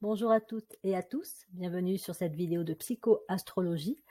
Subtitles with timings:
[0.00, 4.04] Bonjour à toutes et à tous, bienvenue sur cette vidéo de psychoastrologie.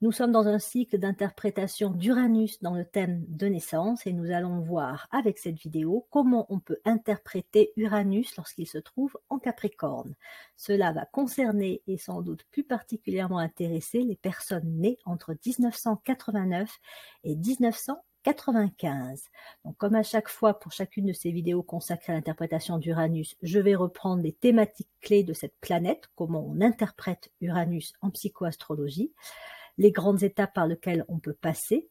[0.00, 4.58] Nous sommes dans un cycle d'interprétation d'Uranus dans le thème de naissance et nous allons
[4.58, 10.16] voir avec cette vidéo comment on peut interpréter Uranus lorsqu'il se trouve en Capricorne.
[10.56, 16.76] Cela va concerner et sans doute plus particulièrement intéresser les personnes nées entre 1989
[17.22, 19.24] et 1900 95.
[19.64, 23.58] Donc, comme à chaque fois pour chacune de ces vidéos consacrées à l'interprétation d'Uranus, je
[23.58, 29.12] vais reprendre les thématiques clés de cette planète, comment on interprète Uranus en psychoastrologie,
[29.78, 31.88] les grandes étapes par lesquelles on peut passer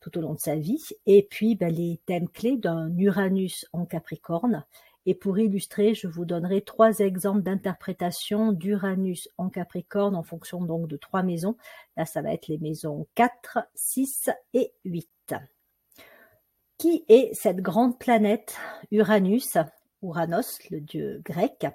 [0.00, 3.84] tout au long de sa vie, et puis ben, les thèmes clés d'un Uranus en
[3.84, 4.64] Capricorne.
[5.06, 10.86] Et pour illustrer, je vous donnerai trois exemples d'interprétation d'Uranus en Capricorne en fonction donc
[10.86, 11.56] de trois maisons.
[11.96, 15.08] Là, ça va être les maisons 4, 6 et 8.
[16.78, 18.56] Qui est cette grande planète
[18.92, 19.58] Uranus,
[20.00, 21.66] Uranos, le dieu grec?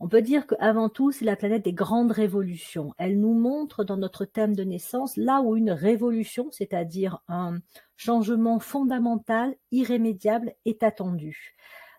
[0.00, 2.92] On peut dire qu'avant tout, c'est la planète des grandes révolutions.
[2.98, 7.60] Elle nous montre dans notre thème de naissance là où une révolution, c'est-à-dire un
[7.96, 11.54] changement fondamental, irrémédiable, est attendu.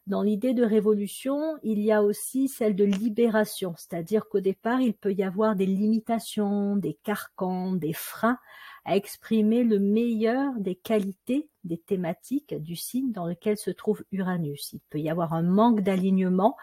[0.06, 4.96] Dans l'idée de révolution, il y a aussi celle de libération, c'est-à-dire qu'au départ, il
[4.96, 8.38] peut y avoir des limitations, des carcans, des freins
[8.84, 14.74] à exprimer le meilleur des qualités, des thématiques du signe dans lequel se trouve Uranus.
[14.74, 16.58] Il peut y avoir un manque d'alignement,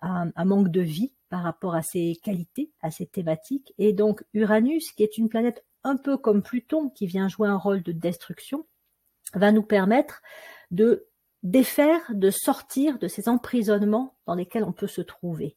[0.00, 3.74] un, manque de vie par rapport à ces qualités, à ces thématiques.
[3.78, 7.56] Et donc Uranus, qui est une planète un peu comme Pluton, qui vient jouer un
[7.56, 8.66] rôle de destruction,
[9.34, 10.22] va nous permettre
[10.70, 11.06] de
[11.42, 15.56] défaire, de sortir de ces emprisonnements dans lesquels on peut se trouver.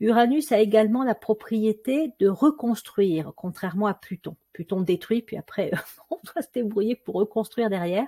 [0.00, 4.36] Uranus a également la propriété de reconstruire, contrairement à Pluton.
[4.52, 5.72] Pluton détruit, puis après,
[6.10, 8.06] on doit se débrouiller pour reconstruire derrière.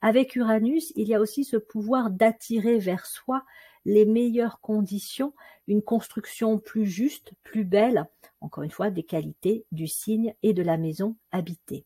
[0.00, 3.44] Avec Uranus, il y a aussi ce pouvoir d'attirer vers soi
[3.84, 5.34] les meilleures conditions,
[5.66, 8.06] une construction plus juste, plus belle,
[8.40, 11.84] encore une fois, des qualités du signe et de la maison habitée.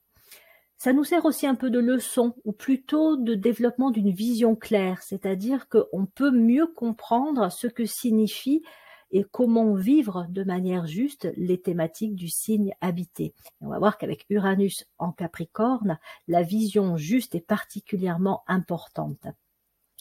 [0.76, 5.03] Ça nous sert aussi un peu de leçon, ou plutôt de développement d'une vision claire,
[5.03, 8.62] c'est-à-dire qu'on peut mieux comprendre ce que signifie
[9.10, 13.34] et comment vivre de manière juste les thématiques du signe habité.
[13.60, 19.26] on va voir qu'avec Uranus en Capricorne, la vision juste est particulièrement importante.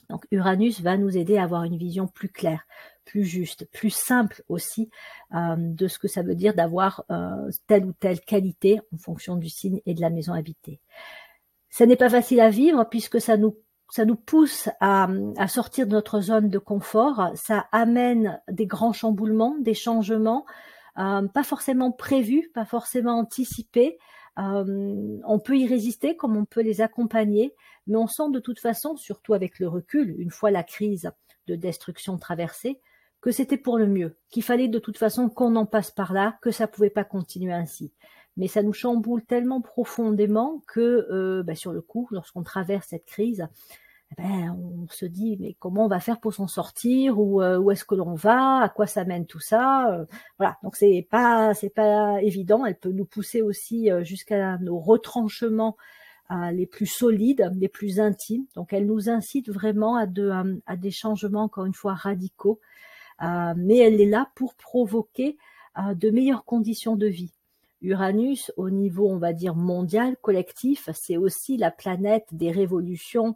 [0.09, 2.65] Donc Uranus va nous aider à avoir une vision plus claire,
[3.03, 4.89] plus juste, plus simple aussi
[5.33, 9.35] euh, de ce que ça veut dire d'avoir euh, telle ou telle qualité en fonction
[9.35, 10.79] du signe et de la maison habitée.
[11.69, 13.57] Ça n'est pas facile à vivre puisque ça nous
[13.89, 15.07] ça nous pousse à,
[15.47, 20.45] sortir de notre zone de confort, ça amène des grands chamboulements, des changements,
[20.97, 23.97] euh, pas forcément prévus, pas forcément anticipés.
[24.39, 27.55] Euh, on peut y résister comme on peut les accompagner,
[27.87, 31.09] mais on sent de toute façon, surtout avec le recul, une fois la crise
[31.47, 32.81] de destruction traversée,
[33.21, 36.37] que c'était pour le mieux, qu'il fallait de toute façon qu'on en passe par là,
[36.41, 37.93] que ça pouvait pas continuer ainsi
[38.37, 43.05] mais ça nous chamboule tellement profondément que euh, bah, sur le coup, lorsqu'on traverse cette
[43.05, 43.47] crise,
[44.11, 47.71] eh ben, on se dit mais comment on va faire pour s'en sortir euh, où
[47.71, 50.05] est-ce que l'on va, à quoi ça mène tout ça, euh,
[50.37, 50.57] voilà.
[50.63, 52.65] Donc c'est pas c'est pas évident.
[52.65, 55.75] Elle peut nous pousser aussi jusqu'à nos retranchements
[56.51, 58.45] les plus solides, les plus intimes.
[58.55, 62.59] Donc elle nous incite vraiment à, de, à des changements encore une fois radicaux,
[63.21, 65.37] mais elle est là pour provoquer
[65.77, 67.36] de meilleures conditions de vie.
[67.81, 73.35] Uranus, au niveau, on va dire, mondial, collectif, c'est aussi la planète des révolutions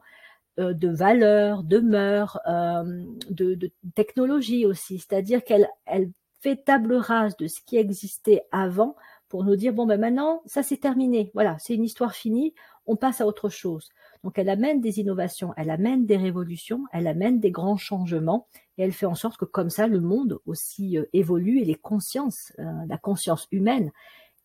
[0.60, 5.00] euh, de valeurs, de mœurs, euh, de, de, technologie aussi.
[5.00, 8.96] C'est-à-dire qu'elle elle fait table rase de ce qui existait avant
[9.30, 11.32] pour nous dire, bon, ben maintenant, ça c'est terminé.
[11.34, 12.54] Voilà, c'est une histoire finie,
[12.86, 13.90] on passe à autre chose.
[14.26, 18.48] Donc elle amène des innovations, elle amène des révolutions, elle amène des grands changements
[18.78, 21.76] et elle fait en sorte que comme ça, le monde aussi euh, évolue et les
[21.76, 23.92] consciences, la conscience humaine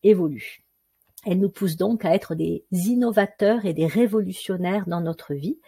[0.03, 0.63] évolue.
[1.25, 5.59] Elle nous pousse donc à être des innovateurs et des révolutionnaires dans notre vie.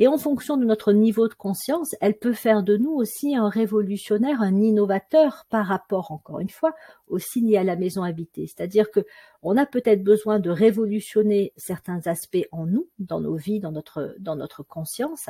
[0.00, 3.48] Et en fonction de notre niveau de conscience, elle peut faire de nous aussi un
[3.48, 6.74] révolutionnaire, un innovateur par rapport, encore une fois,
[7.06, 8.48] au signe à la maison habitée.
[8.48, 9.06] C'est-à-dire que
[9.42, 14.62] on a peut-être besoin de révolutionner certains aspects en nous, dans nos vies, dans notre
[14.64, 15.26] conscience,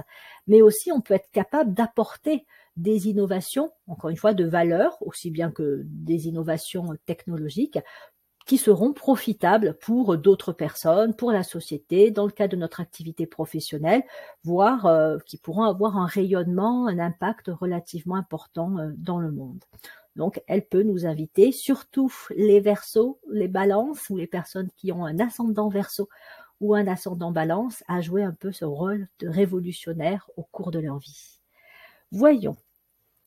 [0.47, 2.47] mais aussi on peut être capable d'apporter
[2.77, 7.79] des innovations, encore une fois, de valeur, aussi bien que des innovations technologiques,
[8.45, 13.27] qui seront profitables pour d'autres personnes, pour la société, dans le cadre de notre activité
[13.27, 14.03] professionnelle,
[14.43, 19.65] voire euh, qui pourront avoir un rayonnement, un impact relativement important euh, dans le monde.
[20.17, 25.05] Donc, elle peut nous inviter, surtout les versos, les balances ou les personnes qui ont
[25.05, 26.09] un ascendant verso
[26.61, 30.79] ou un ascendant balance, à jouer un peu ce rôle de révolutionnaire au cours de
[30.79, 31.41] leur vie.
[32.13, 32.57] Voyons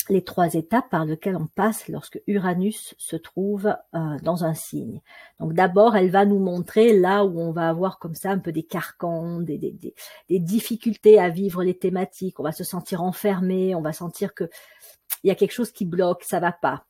[0.09, 5.01] les trois étapes par lesquelles on passe lorsque Uranus se trouve euh, dans un signe.
[5.39, 8.51] Donc d'abord, elle va nous montrer là où on va avoir comme ça un peu
[8.51, 9.75] des carcans, des, des,
[10.29, 12.39] des, difficultés à vivre les thématiques.
[12.39, 14.49] On va se sentir enfermé, on va sentir que
[15.23, 16.85] il y a quelque chose qui bloque, ça va pas.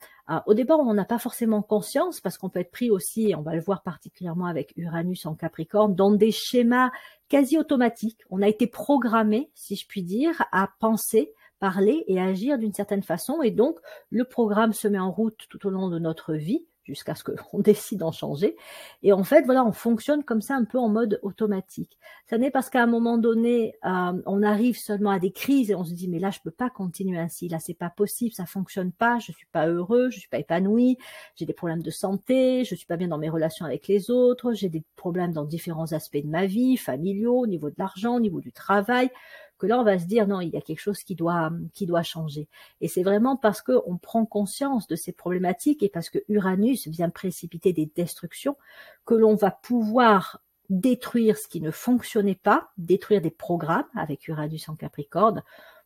[0.46, 3.56] au départ, on n'a pas forcément conscience parce qu'on peut être pris aussi, on va
[3.56, 6.92] le voir particulièrement avec Uranus en Capricorne, dans des schémas
[7.30, 8.19] quasi automatiques.
[8.30, 13.04] On a été programmé, si je puis dire, à penser parler et agir d'une certaine
[13.04, 13.42] façon.
[13.42, 13.77] Et donc,
[14.09, 17.59] le programme se met en route tout au long de notre vie jusqu'à ce qu'on
[17.59, 18.56] décide d'en changer.
[19.04, 22.00] Et en fait, voilà, on fonctionne comme ça un peu en mode automatique.
[22.25, 25.75] Ça n'est parce qu'à un moment donné, euh, on arrive seulement à des crises et
[25.75, 28.45] on se dit mais là je peux pas continuer ainsi, là c'est pas possible, ça
[28.45, 30.98] fonctionne pas, je suis pas heureux, je suis pas épanoui,
[31.36, 34.54] j'ai des problèmes de santé, je suis pas bien dans mes relations avec les autres,
[34.54, 38.19] j'ai des problèmes dans différents aspects de ma vie, familiaux, au niveau de l'argent, au
[38.19, 39.09] niveau du travail
[39.57, 41.86] que là on va se dire non, il y a quelque chose qui doit qui
[41.86, 42.48] doit changer.
[42.81, 46.88] Et c'est vraiment parce que on prend conscience de ces problématiques et parce que Uranus
[46.88, 48.57] vient précipiter des destructions
[49.06, 54.68] que l'on va pouvoir détruire ce qui ne fonctionnait pas, détruire des programmes avec Uranus
[54.69, 55.44] en Capricorne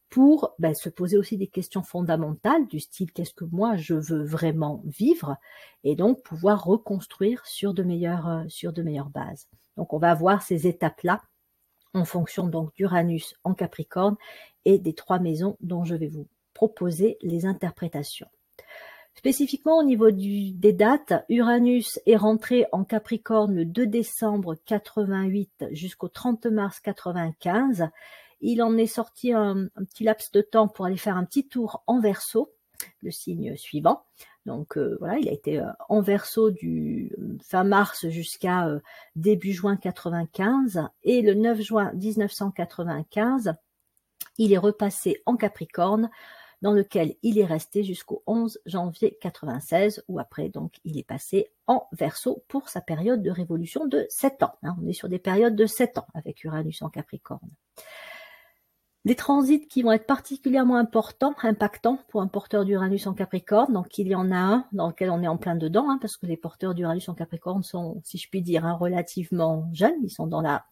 [0.09, 4.23] pour ben, se poser aussi des questions fondamentales du style qu'est-ce que moi je veux
[4.23, 5.37] vraiment vivre
[5.83, 9.47] et donc pouvoir reconstruire sur de meilleures sur de meilleures bases.
[9.77, 11.21] Donc on va voir ces étapes là
[11.93, 14.17] en fonction donc d'Uranus en Capricorne
[14.65, 18.27] et des trois maisons dont je vais vous proposer les interprétations.
[19.15, 26.07] Spécifiquement au niveau des dates, Uranus est rentré en Capricorne le 2 décembre 88 jusqu'au
[26.07, 27.89] 30 mars 95.
[28.39, 31.47] Il en est sorti un, un, petit laps de temps pour aller faire un petit
[31.47, 32.53] tour en verso,
[33.01, 34.03] le signe suivant.
[34.45, 38.67] Donc euh, voilà, il a été euh, en verso du euh, fin mars jusqu'à
[39.15, 43.53] début juin 95 et le 9 juin 1995,
[44.37, 46.09] il est repassé en Capricorne
[46.61, 51.51] dans lequel il est resté jusqu'au 11 janvier 96 où après donc il est passé
[51.67, 54.53] en verso pour sa période de révolution de 7 ans.
[54.63, 54.75] Hein.
[54.81, 57.49] on est sur des périodes de 7 ans avec Uranus en Capricorne.
[59.03, 63.73] Les transits qui vont être particulièrement importants, impactants pour un porteur d'Uranus en Capricorne.
[63.73, 66.17] Donc il y en a un dans lequel on est en plein dedans, hein, parce
[66.17, 69.95] que les porteurs d'Uranus en Capricorne sont, si je puis dire, hein, relativement jeunes.
[70.03, 70.65] Ils sont dans la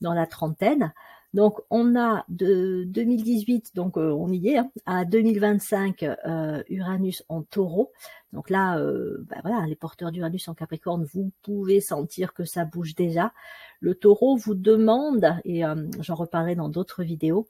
[0.00, 0.92] dans la trentaine.
[1.34, 7.22] Donc on a de 2018, donc euh, on y est, hein, à 2025 euh, Uranus
[7.28, 7.92] en Taureau.
[8.32, 12.64] Donc là, euh, bah voilà, les porteurs d'Uranus en Capricorne, vous pouvez sentir que ça
[12.64, 13.32] bouge déjà.
[13.78, 15.62] Le Taureau vous demande, et
[16.00, 17.46] j'en reparlerai dans d'autres vidéos,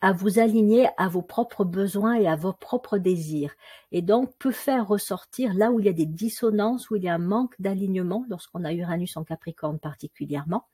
[0.00, 3.54] à vous aligner à vos propres besoins et à vos propres désirs.
[3.92, 7.08] Et donc peut faire ressortir là où il y a des dissonances, où il y
[7.08, 10.64] a un manque d'alignement, lorsqu'on a Uranus en Capricorne particulièrement,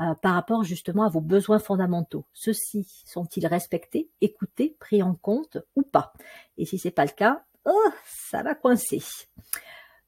[0.00, 2.26] euh, par rapport justement à vos besoins fondamentaux?
[2.32, 6.12] Ceux-ci sont-ils respectés, écoutés, pris en compte ou pas?
[6.58, 9.02] Et si c'est pas le cas, oh, ça va coincer.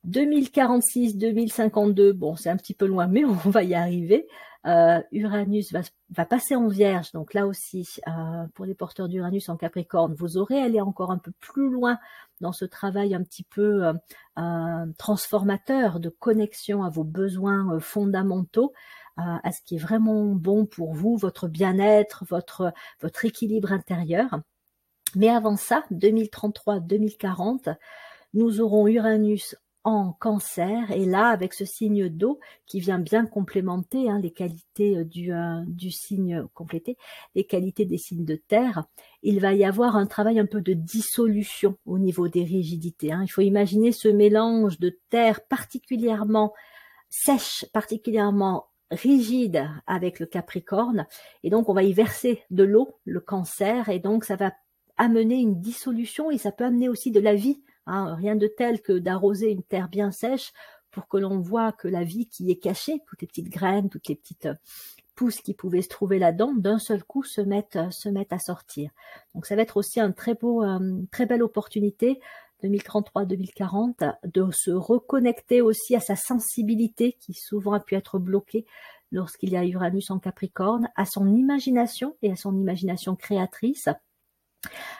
[0.04, 4.26] 2046, 2052, bon, c'est un petit peu loin, mais on va y arriver.
[4.66, 9.56] Euh, Uranus va, passer en Vierge, donc là aussi, euh, pour les porteurs d'Uranus en
[9.56, 11.98] Capricorne, vous aurez à aller encore un peu plus loin
[12.42, 13.90] dans ce travail un petit peu
[14.38, 18.72] euh, transformateur de connexion à vos besoins fondamentaux,
[19.16, 22.72] à ce qui est vraiment bon pour vous, votre bien-être, votre,
[23.02, 24.40] votre équilibre intérieur.
[25.14, 27.76] Mais avant ça, 2033-2040,
[28.32, 34.10] nous aurons Uranus en cancer et là avec ce signe d'eau qui vient bien complémenter
[34.10, 36.98] hein, les qualités euh, du, euh, du signe complété,
[37.34, 38.84] les qualités des signes de terre,
[39.22, 43.12] il va y avoir un travail un peu de dissolution au niveau des rigidités.
[43.12, 43.22] Hein.
[43.24, 46.52] Il faut imaginer ce mélange de terre particulièrement
[47.08, 51.06] sèche, particulièrement rigide avec le Capricorne
[51.42, 54.52] et donc on va y verser de l'eau, le cancer et donc ça va
[54.96, 58.80] amener une dissolution et ça peut amener aussi de la vie Hein, rien de tel
[58.82, 60.52] que d'arroser une terre bien sèche
[60.92, 64.06] pour que l'on voit que la vie qui est cachée, toutes les petites graines, toutes
[64.06, 64.54] les petites euh,
[65.16, 68.92] pousses qui pouvaient se trouver là-dedans, d'un seul coup se mettent, euh, à sortir.
[69.34, 72.20] Donc ça va être aussi un très beau, euh, très belle opportunité
[72.62, 78.66] 2033-2040 de se reconnecter aussi à sa sensibilité qui souvent a pu être bloquée
[79.10, 83.88] lorsqu'il y a Uranus en Capricorne, à son imagination et à son imagination créatrice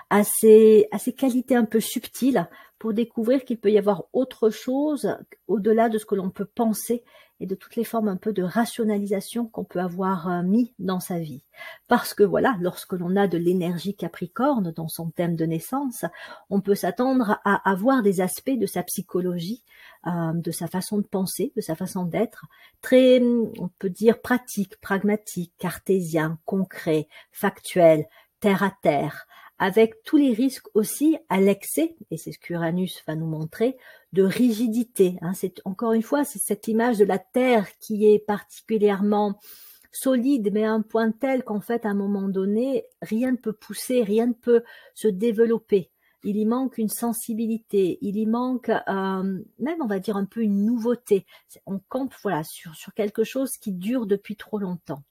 [0.09, 2.49] à ces, à ces qualités un peu subtiles
[2.79, 5.17] pour découvrir qu'il peut y avoir autre chose
[5.49, 7.05] au-delà de ce que l'on peut penser
[7.41, 11.01] et de toutes les formes un peu de rationalisation qu'on peut avoir euh, mis dans
[11.01, 11.43] sa vie.
[11.89, 16.05] Parce que voilà, lorsque l'on a de l'énergie capricorne dans son thème de naissance,
[16.51, 19.65] on peut s'attendre à avoir des aspects de sa psychologie,
[20.07, 22.45] euh, de sa façon de penser, de sa façon d'être,
[22.83, 28.07] très, on peut dire pratique, pragmatique, cartésien, concret, factuel,
[28.41, 29.27] terre à terre,
[29.61, 33.77] avec tous les risques aussi à l'excès, et c'est ce qu'Uranus va nous montrer,
[34.15, 35.19] de rigidité.
[35.21, 35.35] Hein.
[35.35, 39.39] C'est encore une fois, c'est cette image de la Terre qui est particulièrement
[39.93, 43.53] solide, mais à un point tel qu'en fait, à un moment donné, rien ne peut
[43.53, 44.63] pousser, rien ne peut
[44.95, 45.91] se développer.
[46.25, 50.41] Il y manque une sensibilité, il y manque euh, même, on va dire, un peu
[50.41, 51.27] une nouveauté.
[51.67, 55.03] On campe voilà sur, sur quelque chose qui dure depuis trop longtemps.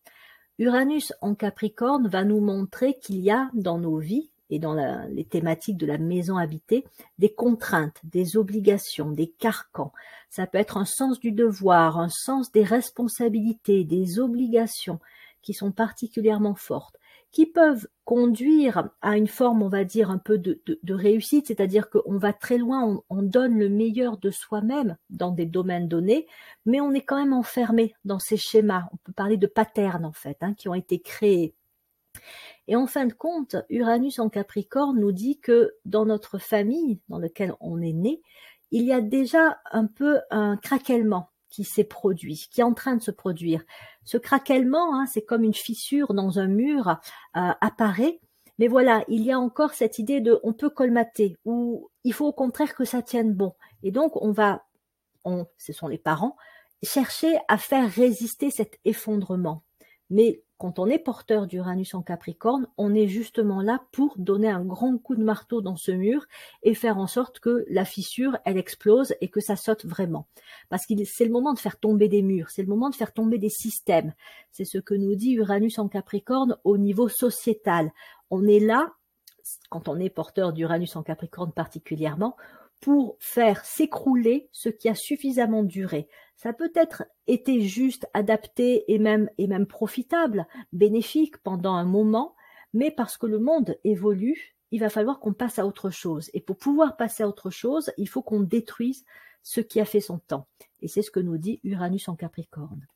[0.57, 4.73] Uranus en Capricorne va nous montrer qu'il y a dans nos vies et dans
[5.09, 6.85] les thématiques de la maison habitée,
[7.17, 9.93] des contraintes, des obligations, des carcans.
[10.29, 14.99] Ça peut être un sens du devoir, un sens des responsabilités, des obligations
[15.41, 16.97] qui sont particulièrement fortes,
[17.31, 22.17] qui peuvent conduire à une forme, on va dire, un peu de, réussite, c'est-à-dire qu'on
[22.17, 26.25] va très loin, on, donne le meilleur de soi-même dans des domaines donnés,
[26.65, 28.85] mais on est quand même enfermé dans ces schémas.
[28.91, 31.53] On peut parler de patterns, en fait, hein, qui ont été créés
[32.69, 37.17] et en fin de compte, Uranus en Capricorne nous dit que dans notre famille, dans
[37.17, 38.21] laquelle on est né,
[38.69, 42.95] il y a déjà un peu un craquellement qui s'est produit, qui est en train
[42.95, 43.63] de se produire.
[44.03, 48.19] Ce craquellement, hein, c'est comme une fissure dans un mur, euh, apparaît.
[48.59, 52.27] Mais voilà, il y a encore cette idée de on peut colmater ou il faut
[52.27, 53.55] au contraire que ça tienne bon.
[53.81, 54.63] Et donc on va,
[55.25, 56.37] on, ce sont les parents,
[56.83, 59.63] chercher à faire résister cet effondrement.
[60.09, 64.65] Mais quand on est porteur d'Uranus en Capricorne, on est justement là pour donner un
[64.65, 66.25] grand coup de marteau dans ce mur
[66.63, 70.27] et faire en sorte que la fissure, elle explose et que ça saute vraiment.
[70.67, 73.13] Parce que c'est le moment de faire tomber des murs, c'est le moment de faire
[73.13, 74.13] tomber des systèmes.
[74.51, 77.93] C'est ce que nous dit Uranus en Capricorne au niveau sociétal.
[78.29, 78.91] On est là,
[79.69, 82.35] quand on est porteur d'Uranus en Capricorne particulièrement,
[82.79, 86.07] pour faire s'écrouler ce qui a suffisamment duré.
[86.35, 92.35] Ça peut être été juste, adapté et même, et même profitable, bénéfique pendant un moment,
[92.73, 96.29] mais parce que le monde évolue, il va falloir qu'on passe à autre chose.
[96.33, 99.03] Et pour pouvoir passer à autre chose, il faut qu'on détruise
[99.41, 100.47] ce qui a fait son temps.
[100.81, 102.87] Et c'est ce que nous dit Uranus en Capricorne.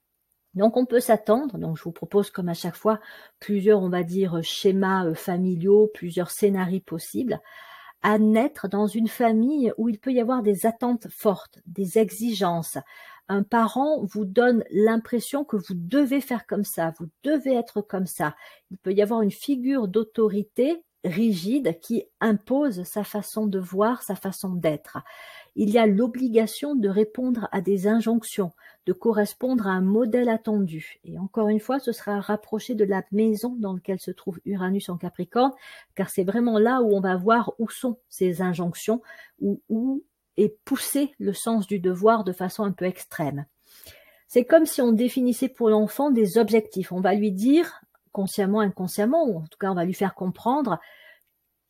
[0.53, 2.99] Donc on peut s'attendre, donc je vous propose comme à chaque fois
[3.39, 7.41] plusieurs, on va dire, schémas euh, familiaux, plusieurs scénarios possibles,
[8.03, 12.77] à naître dans une famille où il peut y avoir des attentes fortes, des exigences.
[13.29, 18.05] Un parent vous donne l'impression que vous devez faire comme ça, vous devez être comme
[18.05, 18.35] ça.
[18.69, 24.15] Il peut y avoir une figure d'autorité rigide qui impose sa façon de voir, sa
[24.15, 24.97] façon d'être
[25.55, 28.51] il y a l'obligation de répondre à des injonctions,
[28.85, 30.99] de correspondre à un modèle attendu.
[31.03, 34.89] Et encore une fois, ce sera rapproché de la maison dans laquelle se trouve Uranus
[34.89, 35.51] en Capricorne,
[35.95, 39.01] car c'est vraiment là où on va voir où sont ces injonctions,
[39.39, 40.03] où, où
[40.37, 43.45] est poussé le sens du devoir de façon un peu extrême.
[44.27, 46.91] C'est comme si on définissait pour l'enfant des objectifs.
[46.91, 47.81] On va lui dire,
[48.11, 50.79] consciemment, inconsciemment, ou en tout cas on va lui faire comprendre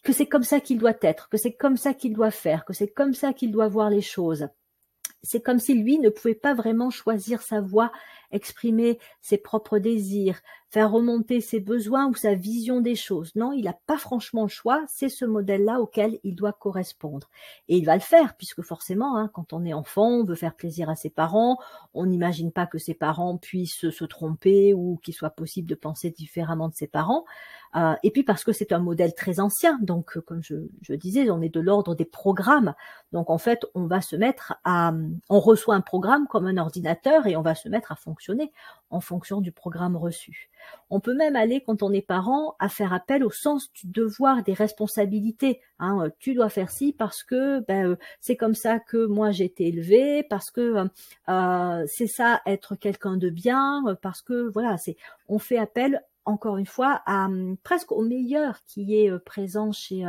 [0.03, 2.73] que c'est comme ça qu'il doit être, que c'est comme ça qu'il doit faire, que
[2.73, 4.47] c'est comme ça qu'il doit voir les choses.
[5.23, 7.91] C'est comme si lui ne pouvait pas vraiment choisir sa voie,
[8.31, 10.41] exprimer ses propres désirs,
[10.73, 13.35] faire remonter ses besoins ou sa vision des choses.
[13.35, 17.29] Non, il n'a pas franchement le choix, c'est ce modèle-là auquel il doit correspondre.
[17.67, 20.55] Et il va le faire, puisque forcément, hein, quand on est enfant, on veut faire
[20.55, 21.59] plaisir à ses parents,
[21.93, 26.09] on n'imagine pas que ses parents puissent se tromper ou qu'il soit possible de penser
[26.09, 27.23] différemment de ses parents.
[27.75, 30.93] Euh, et puis parce que c'est un modèle très ancien, donc euh, comme je, je
[30.93, 32.73] disais, on est de l'ordre des programmes.
[33.11, 34.93] Donc en fait, on va se mettre à,
[35.29, 38.22] on reçoit un programme comme un ordinateur et on va se mettre à fonctionner
[38.89, 40.49] en fonction du programme reçu.
[40.89, 44.43] On peut même aller, quand on est parent, à faire appel au sens du devoir
[44.43, 45.59] des responsabilités.
[45.79, 49.31] Hein, euh, tu dois faire ci parce que ben, euh, c'est comme ça que moi
[49.31, 50.87] j'ai été élevé, parce que
[51.29, 54.95] euh, c'est ça être quelqu'un de bien, parce que voilà, c'est
[55.27, 57.27] on fait appel encore une fois à
[57.63, 60.05] presque au meilleur qui est présent chez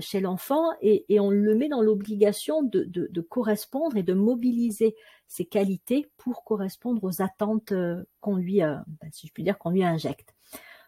[0.00, 4.96] chez l'enfant et, on le met dans l'obligation de, de, correspondre et de mobiliser
[5.30, 9.58] ses qualités pour correspondre aux attentes euh, qu'on lui, euh, ben, si je puis dire,
[9.58, 10.34] qu'on lui injecte.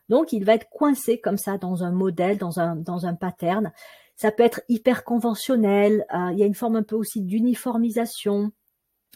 [0.08, 3.72] Donc, il va être coincé comme ça dans un modèle, dans un, dans un pattern.
[4.16, 6.04] Ça peut être hyper conventionnel.
[6.12, 8.50] Euh, il y a une forme un peu aussi d'uniformisation.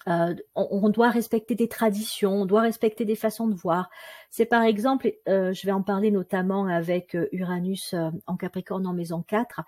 [0.06, 3.90] On, doit respecter des traditions, on doit respecter des façons de voir.
[4.30, 7.94] C'est par exemple, je vais en parler notamment avec Uranus
[8.26, 9.62] en Capricorne en maison 4,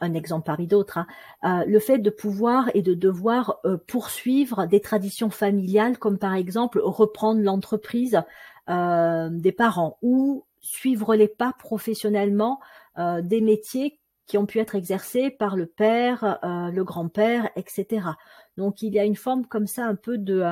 [0.00, 1.06] un exemple parmi d'autres, hein,
[1.44, 6.34] euh, le fait de pouvoir et de devoir euh, poursuivre des traditions familiales, comme par
[6.34, 8.22] exemple reprendre l'entreprise
[8.68, 12.60] euh, des parents ou suivre les pas professionnellement
[13.22, 18.06] des métiers qui ont pu être exercés par le père, le grand-père, etc.
[18.56, 20.44] Donc il y a une forme comme ça un peu de,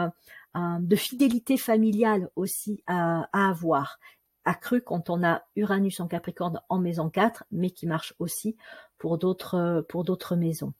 [0.57, 3.99] de fidélité familiale aussi à, à avoir
[4.45, 8.57] accrue quand on a Uranus en Capricorne en maison 4, mais qui marche aussi
[8.99, 10.73] pour d'autres pour d'autres maisons.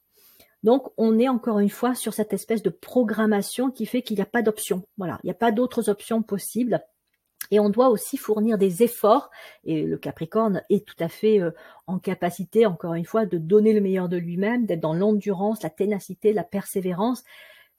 [0.63, 4.23] Donc, on est encore une fois sur cette espèce de programmation qui fait qu'il n'y
[4.23, 4.87] a pas d'option.
[4.97, 6.81] Voilà, il n'y a pas d'autres options possibles.
[7.51, 9.29] Et on doit aussi fournir des efforts,
[9.63, 11.51] et le Capricorne est tout à fait euh,
[11.87, 15.69] en capacité, encore une fois, de donner le meilleur de lui-même, d'être dans l'endurance, la
[15.69, 17.23] ténacité, la persévérance.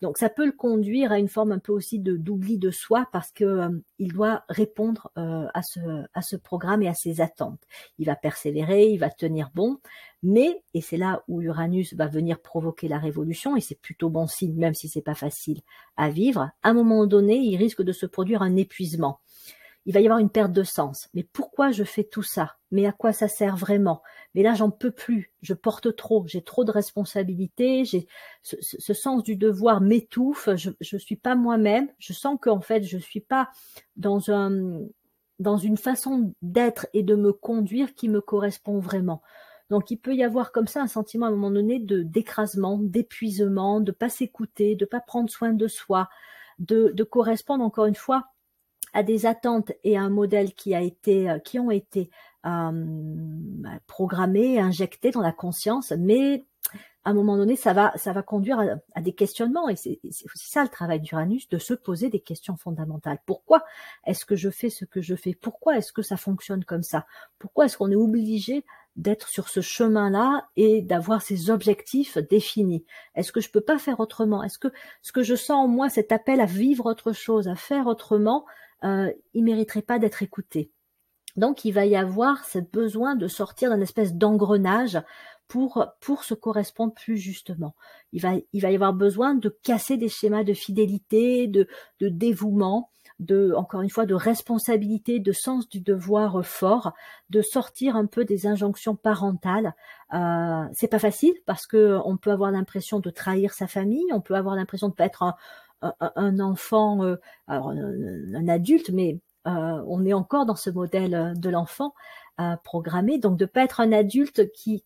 [0.01, 3.09] Donc ça peut le conduire à une forme un peu aussi de d'oubli de soi
[3.13, 5.81] parce que euh, il doit répondre euh, à ce
[6.15, 7.61] à ce programme et à ses attentes.
[7.99, 9.79] Il va persévérer, il va tenir bon,
[10.23, 14.29] mais et c'est là où Uranus va venir provoquer la révolution et c'est plutôt bon
[14.29, 15.63] signe même si c'est pas facile
[15.97, 16.51] à vivre.
[16.63, 19.19] À un moment donné, il risque de se produire un épuisement
[19.89, 21.09] il va y avoir une perte de sens.
[21.15, 22.57] Mais pourquoi je fais tout ça?
[22.71, 24.03] Mais à quoi ça sert vraiment?
[24.35, 25.33] Mais là, j'en peux plus.
[25.41, 26.27] Je porte trop.
[26.27, 27.87] J'ai trop de responsabilités.
[27.87, 28.07] J'ai
[28.43, 30.51] ce, sens du devoir m'étouffe.
[30.57, 31.89] Je ne suis pas moi-même.
[31.99, 33.49] Je sens qu'en fait, je suis pas
[33.97, 34.81] dans un
[35.39, 39.23] dans une façon d'être et de me conduire qui me correspond vraiment.
[39.71, 42.77] Donc il peut y avoir comme ça un sentiment à un moment donné de d'écrasement,
[42.79, 46.11] d'épuisement, de pas s'écouter, de pas prendre soin de soi,
[46.59, 48.27] de correspondre encore une fois
[48.99, 52.11] à des attentes et à un modèle qui a été, euh, qui ont été
[52.47, 52.85] euh,
[53.87, 56.45] programmés, injectés dans la conscience, mais
[57.05, 58.59] à un moment donné, ça va, ça va conduire
[58.95, 59.69] à, des questionnements.
[59.69, 63.19] Et c'est aussi ça le travail d'Uranus, de se poser des questions fondamentales.
[63.25, 63.65] Pourquoi
[64.05, 65.33] est-ce que je fais ce que je fais?
[65.33, 67.07] Pourquoi est-ce que ça fonctionne comme ça?
[67.39, 68.65] Pourquoi est-ce qu'on est obligé
[68.97, 72.85] d'être sur ce chemin-là et d'avoir ces objectifs définis?
[73.15, 74.43] Est-ce que je peux pas faire autrement?
[74.43, 74.69] Est-ce que
[75.03, 78.45] ce que je sens en moi, cet appel à vivre autre chose, à faire autrement,
[78.85, 80.71] euh, il mériterait pas d'être écouté.
[81.37, 85.01] Donc il va y avoir ce besoin de sortir d'un espèce d'engrenage
[85.47, 87.75] pour pour se correspondre plus justement.
[88.13, 91.67] Il va il va y avoir besoin de casser des schémas de fidélité, de
[92.01, 96.93] de dévouement, de encore une fois de responsabilité, de sens du devoir fort,
[97.31, 99.75] de sortir un peu des injonctions parentales.
[100.15, 104.21] Euh, c'est pas facile parce que on peut avoir l'impression de trahir sa famille, on
[104.21, 105.35] peut avoir l'impression de pas être un,
[105.83, 111.51] un, enfant, euh, un, adulte, mais euh, on est encore dans ce modèle euh, de
[111.51, 111.95] l'enfant
[112.63, 114.85] programmé, donc de pas être un adulte qui,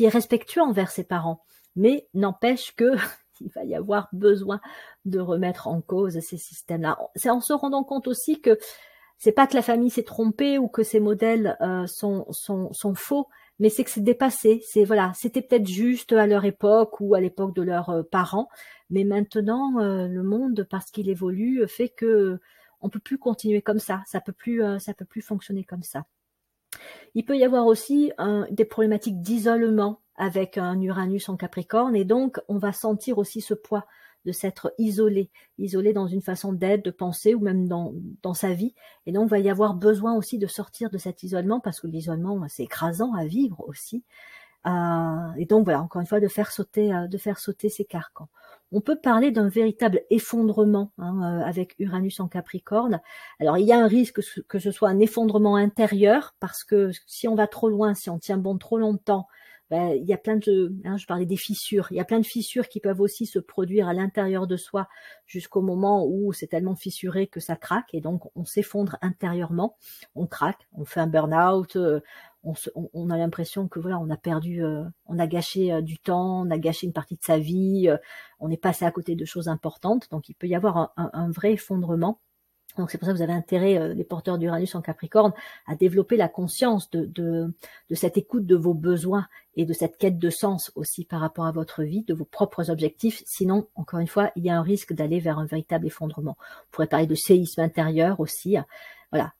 [0.00, 1.42] est respectueux envers ses parents,
[1.76, 2.94] mais n'empêche que
[3.42, 4.62] il va y avoir besoin
[5.04, 6.98] de remettre en cause ces systèmes-là.
[7.16, 8.58] C'est en se rendant compte aussi que
[9.18, 13.68] c'est pas que la famille s'est trompée ou que ces modèles sont, sont, faux, mais
[13.68, 14.62] c'est que c'est dépassé.
[14.66, 18.48] C'est voilà, c'était peut-être juste à leur époque ou à l'époque de leurs parents,
[18.94, 22.38] mais maintenant euh, le monde, parce qu'il évolue, fait que
[22.80, 24.02] on peut plus continuer comme ça.
[24.06, 26.04] Ça peut plus, euh, ça peut plus fonctionner comme ça.
[27.14, 28.12] Il peut y avoir aussi
[28.50, 33.54] des problématiques d'isolement avec un Uranus en Capricorne, et donc on va sentir aussi ce
[33.54, 33.86] poids
[34.24, 38.54] de s'être isolé, isolé dans une façon d'être, de penser ou même dans, dans sa
[38.54, 38.74] vie.
[39.06, 41.86] Et donc, il va y avoir besoin aussi de sortir de cet isolement parce que
[41.86, 44.02] l'isolement, c'est écrasant à vivre aussi.
[44.66, 47.84] Euh, et donc, voilà, encore une fois, de faire sauter, euh, de faire sauter ces
[47.84, 48.28] carcans.
[48.72, 53.00] On peut parler d'un véritable effondrement hein, euh, avec Uranus en Capricorne.
[53.40, 57.28] Alors, il y a un risque que ce soit un effondrement intérieur parce que si
[57.28, 59.28] on va trop loin, si on tient bon trop longtemps,
[59.70, 62.20] ben, il y a plein de, hein, je parlais des fissures, il y a plein
[62.20, 64.88] de fissures qui peuvent aussi se produire à l'intérieur de soi
[65.26, 69.76] jusqu'au moment où c'est tellement fissuré que ça craque et donc on s'effondre intérieurement,
[70.14, 71.78] on craque, on fait un burn-out,
[72.46, 75.98] euh, on, a l'impression que voilà, on a perdu, euh, on a gâché euh, du
[75.98, 77.88] temps, on a gâché une partie de sa vie,
[78.40, 81.52] on est passé à côté de choses importantes, donc il peut y avoir un vrai
[81.52, 82.20] effondrement.
[82.76, 85.32] Donc c'est pour ça que vous avez intérêt, euh, les porteurs d'Uranus en Capricorne,
[85.66, 87.52] à développer la conscience de, de,
[87.88, 91.46] de, cette écoute de vos besoins et de cette quête de sens aussi par rapport
[91.46, 93.22] à votre vie, de vos propres objectifs.
[93.26, 96.36] Sinon, encore une fois, il y a un risque d'aller vers un véritable effondrement.
[96.40, 98.56] On pourrait parler de séisme intérieur aussi.
[99.12, 99.32] Voilà.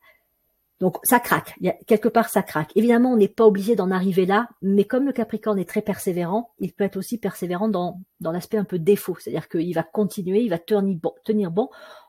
[0.81, 2.73] Donc ça craque, il y a, quelque part ça craque.
[2.75, 6.51] Évidemment, on n'est pas obligé d'en arriver là, mais comme le Capricorne est très persévérant,
[6.59, 10.41] il peut être aussi persévérant dans, dans l'aspect un peu défaut, c'est-à-dire qu'il va continuer,
[10.41, 11.69] il va tenir bon,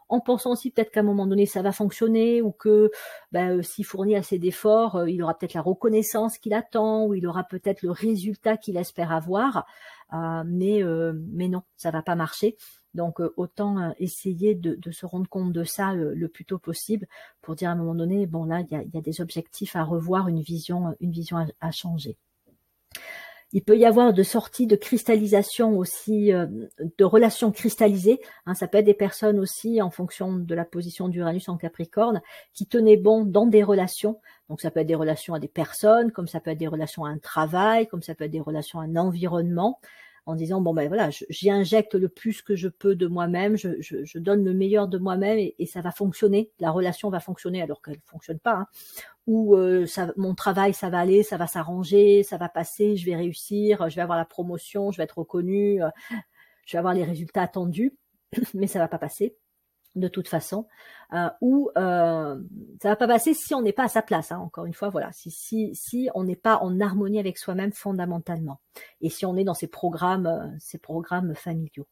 [0.10, 2.92] en pensant aussi peut-être qu'à un moment donné ça va fonctionner ou que
[3.32, 7.14] ben, euh, s'il fournit assez d'efforts, euh, il aura peut-être la reconnaissance qu'il attend ou
[7.14, 9.66] il aura peut-être le résultat qu'il espère avoir.
[10.14, 10.82] Euh, mais
[11.32, 12.56] mais non, ça va pas marcher.
[12.94, 17.08] Donc autant essayer de, se rendre compte de ça le, plus tôt possible
[17.42, 19.76] pour dire à un moment donné, bon là il y a, y a, des objectifs
[19.76, 22.18] à revoir, une vision, une vision à changer.
[23.54, 26.48] Il peut y avoir de sorties de cristallisation aussi, euh,
[26.98, 28.20] de relations cristallisées.
[28.46, 32.22] Hein, ça peut être des personnes aussi, en fonction de la position d'Uranus en Capricorne,
[32.54, 34.20] qui tenaient bon dans des relations.
[34.50, 37.06] Donc ça peut être des relations à des personnes, comme ça peut être des relations
[37.06, 39.80] à un travail, comme ça peut être des relations à un environnement.
[40.26, 44.18] En disant bon ben voilà, j'y injecte le plus que je peux de moi-même, je,
[44.18, 48.00] donne le meilleur de moi-même et, ça va fonctionner, la relation va fonctionner alors qu'elle
[48.06, 48.68] fonctionne pas, hein.
[49.28, 49.86] ou euh,
[50.18, 53.96] mon travail ça va aller, ça va s'arranger, ça va passer, je vais réussir, je
[53.96, 55.90] vais avoir la promotion, je vais être reconnue, euh,
[56.66, 57.96] je vais avoir les résultats attendus,
[58.54, 59.36] mais ça va pas passer
[59.96, 60.68] de toute façon,
[61.14, 62.40] euh, ou euh,
[62.82, 64.32] ça va pas passer si on n'est pas à sa place.
[64.32, 67.72] Hein, encore une fois, voilà, si si si on n'est pas en harmonie avec soi-même
[67.72, 68.60] fondamentalement,
[69.02, 71.88] et si on est dans ces programmes, euh, ces programmes familiaux.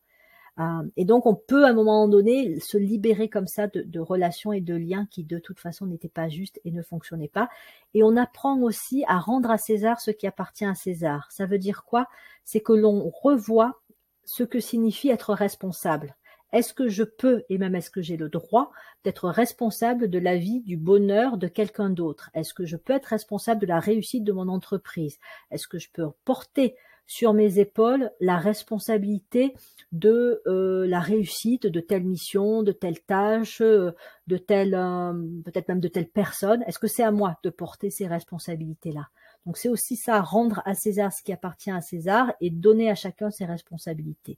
[0.59, 3.99] Euh, et donc, on peut à un moment donné se libérer comme ça de, de
[3.99, 7.49] relations et de liens qui de toute façon n'étaient pas justes et ne fonctionnaient pas.
[7.93, 11.31] Et on apprend aussi à rendre à César ce qui appartient à César.
[11.31, 12.07] Ça veut dire quoi?
[12.43, 13.81] C'est que l'on revoit
[14.25, 16.15] ce que signifie être responsable.
[16.53, 18.71] Est-ce que je peux, et même est-ce que j'ai le droit,
[19.03, 22.29] d'être responsable de la vie, du bonheur de quelqu'un d'autre?
[22.35, 25.17] Est-ce que je peux être responsable de la réussite de mon entreprise?
[25.51, 26.75] Est-ce que je peux porter
[27.07, 29.55] sur mes épaules la responsabilité
[29.91, 33.91] de euh, la réussite de telle mission, de telle tâche, euh,
[34.27, 35.11] de telle, euh,
[35.43, 36.63] peut-être même de telle personne?
[36.67, 39.09] Est-ce que c'est à moi de porter ces responsabilités-là?
[39.45, 42.95] Donc c'est aussi ça, rendre à César ce qui appartient à César et donner à
[42.95, 44.37] chacun ses responsabilités.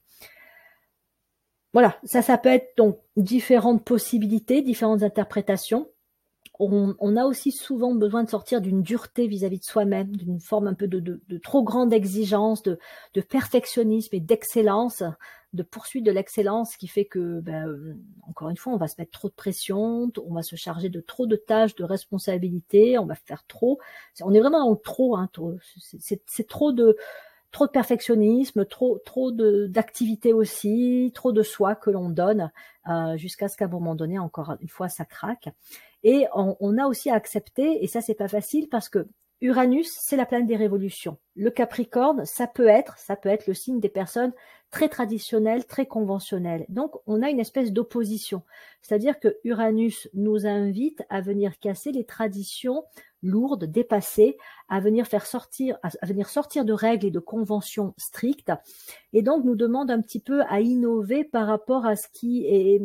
[1.75, 5.89] Voilà, ça, ça peut être donc différentes possibilités, différentes interprétations.
[6.57, 10.73] On, a aussi souvent besoin de sortir d'une dureté vis-à-vis de soi-même, d'une forme un
[10.73, 12.79] peu de, trop grande exigence, de,
[13.29, 15.03] perfectionnisme et d'excellence,
[15.51, 17.97] de poursuite de l'excellence, qui fait que, ben, euh,
[18.29, 21.01] encore une fois, on va se mettre trop de pression, on va se charger de
[21.01, 23.79] trop de tâches, de responsabilités, on va faire trop.
[24.21, 25.29] On est vraiment dans trop, hein,
[25.99, 26.95] c'est trop de
[27.55, 32.51] trop de perfectionnisme, trop d'activité aussi, trop de soi que l'on donne,
[32.89, 35.47] euh, jusqu'à ce qu'à un moment donné, encore une fois, ça craque.
[36.03, 39.07] Et on, on a aussi à accepter, et ça c'est pas facile parce que
[39.39, 41.17] Uranus, c'est la planète des révolutions.
[41.35, 44.33] Le Capricorne, ça peut être, ça peut être le signe des personnes
[44.69, 46.65] très traditionnelles, très conventionnelles.
[46.67, 48.41] Donc, on a une espèce d'opposition.
[48.81, 52.83] C'est-à-dire que Uranus nous invite à venir casser les traditions
[53.25, 54.37] lourdes, dépassées,
[54.69, 55.77] à venir sortir,
[56.65, 58.51] de règles et de conventions strictes.
[59.13, 62.81] Et donc, nous demande un petit peu à innover par rapport à ce qui est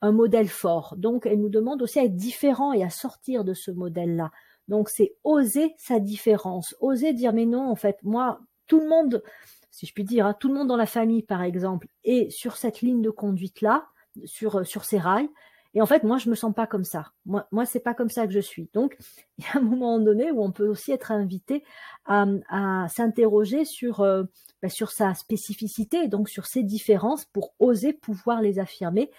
[0.00, 0.94] un modèle fort.
[0.98, 4.30] Donc, elle nous demande aussi à être différent et à sortir de ce modèle-là.
[4.68, 9.22] Donc c'est oser sa différence, oser dire mais non, en fait, moi, tout le monde,
[9.70, 12.56] si je puis dire, hein, tout le monde dans la famille, par exemple, est sur
[12.56, 13.86] cette ligne de conduite-là,
[14.24, 15.28] sur, sur ces rails.
[15.74, 17.12] Et en fait, moi, je me sens pas comme ça.
[17.26, 18.70] Moi, moi, c'est pas comme ça que je suis.
[18.72, 18.96] Donc,
[19.38, 21.64] il y a un moment donné où on peut aussi être invité
[22.06, 24.24] à, s'interroger sur, euh,
[24.62, 29.10] bah, sur sa spécificité, donc sur ses différences, pour oser pouvoir les affirmer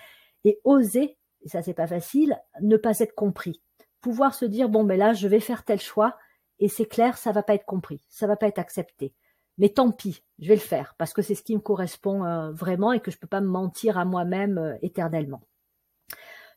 [0.44, 3.62] et oser, et ça c'est pas facile, ne pas être compris
[4.06, 6.16] pouvoir se dire bon ben là je vais faire tel choix
[6.60, 9.16] et c'est clair ça va pas être compris, ça va pas être accepté.
[9.58, 12.52] Mais tant pis, je vais le faire parce que c'est ce qui me correspond euh,
[12.52, 15.42] vraiment et que je peux pas me mentir à moi-même euh, éternellement.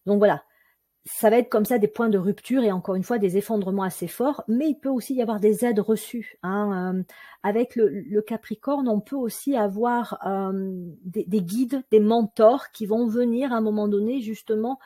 [0.08, 0.42] Donc voilà,
[1.04, 3.82] ça va être comme ça des points de rupture et encore une fois des effondrements
[3.82, 6.38] assez forts, mais il peut aussi y avoir des aides reçues.
[6.42, 6.94] Hein.
[6.96, 7.02] Euh,
[7.42, 10.18] avec le, Capricorne, on peut aussi avoir
[11.04, 14.78] des, des, guides, des mentors qui vont venir à un moment donné justement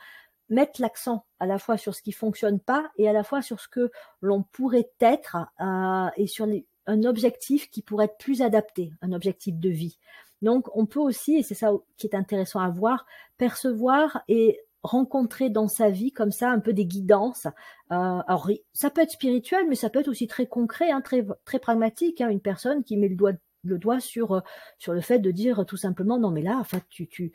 [0.49, 3.61] mettre l'accent à la fois sur ce qui fonctionne pas et à la fois sur
[3.61, 6.47] ce que l'on pourrait être euh, et sur
[6.85, 9.97] un objectif qui pourrait être plus adapté, un objectif de vie.
[10.41, 13.05] Donc on peut aussi, et c'est ça qui est intéressant à voir,
[13.37, 17.47] percevoir et rencontrer dans sa vie comme ça un peu des guidances.
[17.91, 21.25] Euh, alors ça peut être spirituel, mais ça peut être aussi très concret, hein, très
[21.45, 22.21] très pragmatique.
[22.21, 24.41] Hein, une personne qui met le doigt le doigt sur
[24.77, 27.31] sur le fait de dire tout simplement non mais là en fait tu tu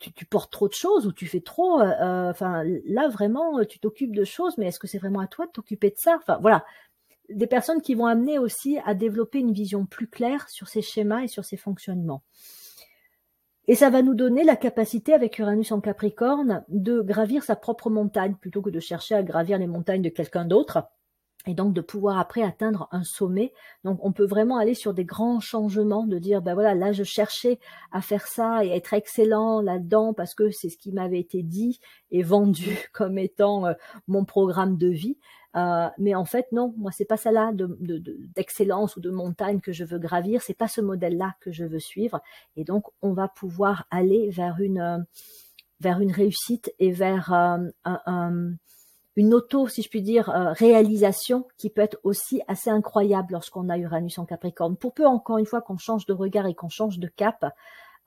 [0.00, 1.80] tu, tu, portes trop de choses ou tu fais trop.
[1.80, 5.26] Euh, euh, enfin, là vraiment, tu t'occupes de choses, mais est-ce que c'est vraiment à
[5.26, 6.18] toi de t'occuper de ça?
[6.20, 6.64] Enfin, voilà,
[7.28, 11.22] des personnes qui vont amener aussi à développer une vision plus claire sur ces schémas
[11.22, 12.22] et sur ces fonctionnements.
[13.70, 17.90] Et ça va nous donner la capacité, avec Uranus en Capricorne, de gravir sa propre
[17.90, 20.84] montagne plutôt que de chercher à gravir les montagnes de quelqu'un d'autre
[21.46, 23.52] et donc de pouvoir après atteindre un sommet.
[23.84, 27.04] Donc on peut vraiment aller sur des grands changements, de dire ben voilà là je
[27.04, 27.58] cherchais
[27.92, 31.78] à faire ça et être excellent là-dedans parce que c'est ce qui m'avait été dit
[32.10, 33.74] et vendu comme étant euh,
[34.06, 35.18] mon programme de vie.
[35.56, 39.72] Euh, mais en fait non, moi c'est pas ça là d'excellence ou de montagne que
[39.72, 42.20] je veux gravir, c'est pas ce modèle-là que je veux suivre.
[42.56, 44.98] Et donc on va pouvoir aller vers une euh,
[45.80, 47.70] vers une réussite et vers un
[49.18, 53.68] une auto, si je puis dire, euh, réalisation qui peut être aussi assez incroyable lorsqu'on
[53.68, 54.76] a Uranus en Capricorne.
[54.76, 57.44] Pour peu, encore une fois, qu'on change de regard et qu'on change de cap,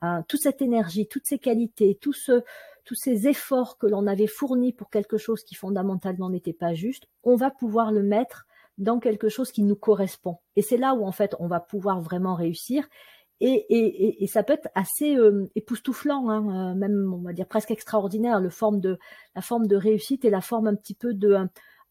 [0.04, 2.42] euh, toute cette énergie, toutes ces qualités, tout ce,
[2.84, 7.06] tous ces efforts que l'on avait fournis pour quelque chose qui fondamentalement n'était pas juste,
[7.22, 8.46] on va pouvoir le mettre
[8.78, 10.38] dans quelque chose qui nous correspond.
[10.56, 12.88] Et c'est là où en fait on va pouvoir vraiment réussir
[13.40, 18.50] Et, ça peut être assez euh, époustouflant, hein, même on va dire presque extraordinaire, la
[18.50, 21.36] forme de réussite et la forme un petit peu de,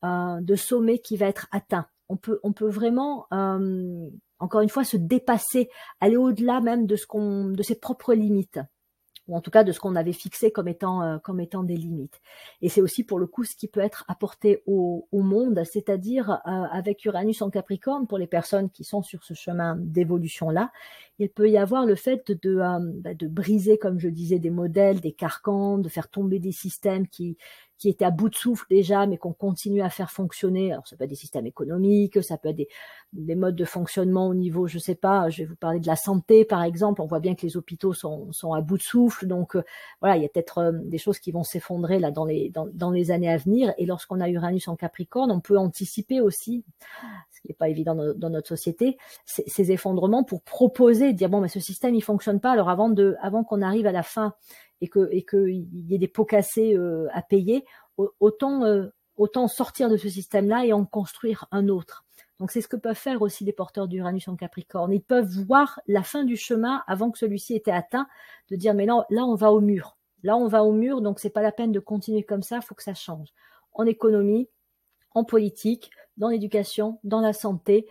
[0.03, 1.87] de sommet qui va être atteint.
[2.09, 3.27] On peut, vraiment,
[4.39, 5.69] encore une fois, se dépasser,
[6.01, 6.95] aller au-delà même de
[7.63, 8.59] ses propres limites
[9.27, 11.75] ou en tout cas de ce qu'on avait fixé comme étant, euh, comme étant des
[11.75, 12.19] limites.
[12.61, 16.51] Et c'est aussi pour le coup ce qui peut être apporté au, monde, c'est-à-dire euh,
[16.71, 20.71] avec Uranus en Capricorne, pour les personnes qui sont sur ce chemin d'évolution-là,
[21.19, 24.49] il peut y avoir le fait de, euh, bah, de briser, comme je disais, des
[24.49, 27.37] modèles, des carcans, de faire tomber des systèmes qui,
[27.81, 30.71] qui étaient à bout de souffle déjà, mais qu'on continue à faire fonctionner.
[30.71, 32.67] Alors ça peut être des systèmes économiques, ça peut être des,
[33.11, 35.95] des, modes de fonctionnement au niveau, je sais pas, je vais vous parler de la
[35.95, 37.01] santé par exemple.
[37.01, 39.63] On voit bien que les hôpitaux sont, sont à bout de souffle, donc euh,
[39.99, 42.67] voilà, il y a peut-être euh, des choses qui vont s'effondrer là dans les dans,
[42.71, 43.73] dans, les années à venir.
[43.79, 46.63] Et lorsqu'on a Uranus en Capricorne, on peut anticiper aussi,
[47.31, 51.41] ce qui n'est pas évident dans, notre société, ces, ces, effondrements pour proposer, dire bon,
[51.41, 52.51] mais ce système il fonctionne pas.
[52.51, 54.35] Alors avant de, avant qu'on arrive à la fin
[54.81, 57.65] et que et qu'il y ait des pots cassés euh, à payer,
[57.97, 62.03] autant euh, autant sortir de ce système-là et en construire un autre.
[62.39, 64.91] Donc c'est ce que peuvent faire aussi les porteurs d'Uranus en Capricorne.
[64.91, 68.07] Ils peuvent voir la fin du chemin avant que celui-ci était atteint,
[68.49, 69.97] de dire mais là, là on va au mur.
[70.23, 72.75] Là on va au mur, donc c'est pas la peine de continuer comme ça, faut
[72.75, 73.29] que ça change.
[73.73, 74.49] En économie,
[75.13, 77.87] en politique, dans l'éducation, dans la santé,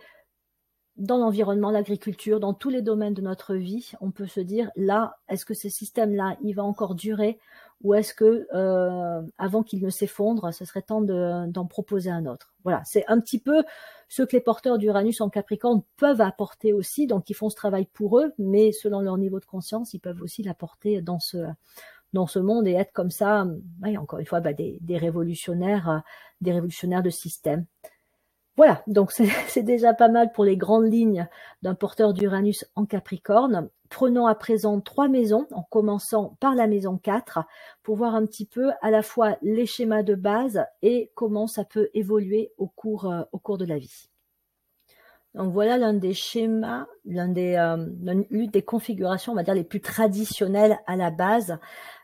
[0.97, 5.17] dans l'environnement, l'agriculture, dans tous les domaines de notre vie, on peut se dire là,
[5.29, 7.39] est-ce que ce système-là, il va encore durer
[7.83, 12.53] ou est-ce que euh, avant qu'il ne s'effondre, ce serait temps d'en proposer un autre?
[12.63, 13.63] Voilà, c'est un petit peu
[14.07, 17.87] ce que les porteurs d'Uranus en Capricorne peuvent apporter aussi, donc ils font ce travail
[17.91, 21.37] pour eux, mais selon leur niveau de conscience, ils peuvent aussi l'apporter dans ce
[22.13, 23.47] dans ce monde et être comme ça,
[23.97, 26.03] encore une fois, bah, des, des révolutionnaires,
[26.41, 27.65] des révolutionnaires de système.
[28.61, 29.11] Voilà, donc
[29.47, 31.27] c'est déjà pas mal pour les grandes lignes
[31.63, 33.71] d'un porteur d'Uranus en Capricorne.
[33.89, 37.39] Prenons à présent trois maisons, en commençant par la maison 4,
[37.81, 41.65] pour voir un petit peu à la fois les schémas de base et comment ça
[41.65, 44.10] peut évoluer au cours, euh, au cours de la vie.
[45.33, 47.87] Donc voilà l'un des schémas, l'un des, euh,
[48.29, 51.57] l'une des configurations, on va dire, les plus traditionnelles à la base,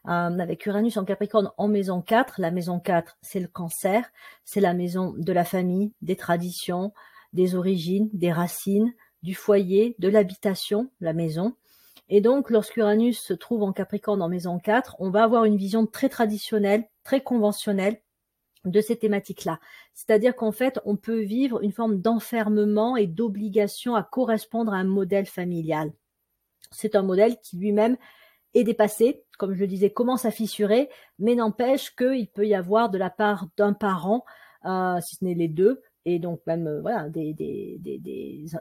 [0.07, 2.39] euh, avec Uranus en Capricorne en maison 4.
[2.39, 4.09] La maison 4, c'est le cancer,
[4.45, 6.93] c'est la maison de la famille, des traditions,
[7.33, 11.53] des origines, des racines, du foyer, de l'habitation, la maison.
[12.07, 15.85] Et donc, lorsqu'Uranus se trouve en Capricorne en maison 4, on va avoir une vision
[15.85, 17.99] très traditionnelle, très conventionnelle,
[18.71, 19.59] de ces thématiques-là.
[19.93, 24.83] C'est-à-dire qu'en fait, on peut vivre une forme d'enfermement et d'obligation à correspondre à un
[24.83, 25.91] modèle familial.
[26.71, 27.97] C'est un modèle qui lui-même
[28.53, 32.89] est dépassé, comme je le disais, commence à fissurer, mais n'empêche qu'il peut y avoir
[32.89, 34.25] de la part d'un parent,
[34.65, 37.99] euh, si ce n'est les deux, et donc même euh, voilà des, des, des,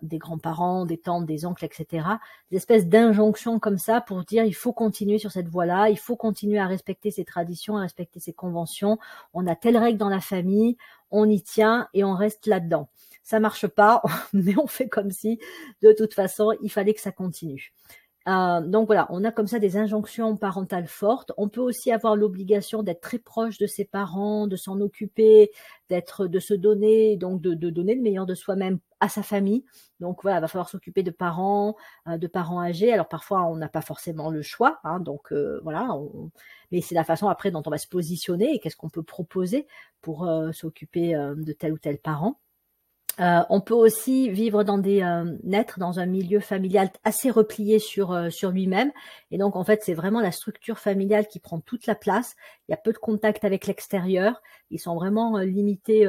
[0.03, 2.05] des, grands-parents, des tantes, des oncles, etc.
[2.51, 6.17] Des espèces d'injonctions comme ça pour dire il faut continuer sur cette voie-là, il faut
[6.17, 8.99] continuer à respecter ses traditions, à respecter ses conventions.
[9.33, 10.77] On a telle règle dans la famille,
[11.13, 12.89] on y tient et on reste là-dedans.
[13.23, 15.39] Ça marche pas, mais on fait comme si
[15.83, 17.73] de toute façon il fallait que ça continue.
[18.29, 21.33] Euh, donc voilà, on a comme ça des injonctions parentales fortes.
[21.37, 25.53] On peut aussi avoir l'obligation d'être très proche de ses parents, de s'en occuper,
[25.89, 29.65] d'être, de se donner, donc de, donner le meilleur de soi-même à sa famille.
[30.01, 31.77] Donc voilà, il va falloir s'occuper de parents,
[32.09, 32.93] euh, de parents âgés.
[32.93, 35.89] Alors parfois on n'a pas forcément le choix, hein, donc euh, voilà.
[36.73, 39.67] mais c'est la façon après dont on va se positionner et qu'est-ce qu'on peut proposer
[40.03, 42.41] pour s'occuper de tel ou tel parent.
[43.19, 47.79] Euh, on peut aussi vivre dans des euh, naître dans un milieu familial assez replié
[47.79, 48.93] sur euh, sur lui-même
[49.31, 52.37] et donc en fait c'est vraiment la structure familiale qui prend toute la place.
[52.69, 54.43] Il y a peu de contact avec l'extérieur.
[54.71, 56.09] Ils sont vraiment limités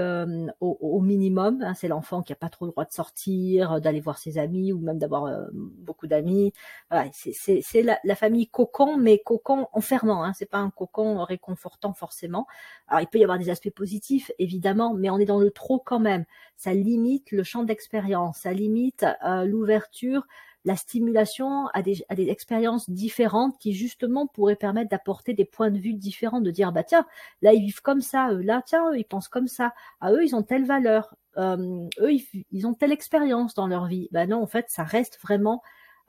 [0.60, 1.62] au, minimum.
[1.62, 1.76] Hein.
[1.76, 4.80] C'est l'enfant qui a pas trop le droit de sortir, d'aller voir ses amis ou
[4.80, 6.54] même d'avoir beaucoup d'amis.
[6.90, 10.24] Voilà, c'est la, la, famille cocon mais cocon enfermant.
[10.24, 10.34] Hein.
[10.34, 12.48] C'est pas un cocon réconfortant forcément.
[12.88, 15.78] Alors il peut y avoir des aspects positifs évidemment, mais on est dans le trop
[15.78, 16.26] quand même.
[16.56, 16.97] Ça limite
[17.32, 20.26] le champ d'expérience, ça limite euh, l'ouverture,
[20.66, 25.94] la stimulation à des, expériences différentes qui justement pourraient permettre d'apporter des points de vue
[25.94, 27.06] différents, de dire bah tiens
[27.42, 30.24] là ils vivent comme ça, eux là tiens eux ils pensent comme ça, à eux
[30.24, 32.12] ils ont telle valeur, euh, eux
[32.52, 34.10] ils, ont telle expérience dans leur vie.
[34.12, 35.62] Bah non en fait ça reste vraiment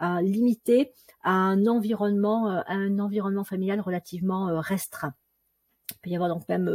[0.03, 5.15] euh, limité à un environnement, à un environnement familial relativement restreint.
[5.93, 6.69] Il peut y avoir donc même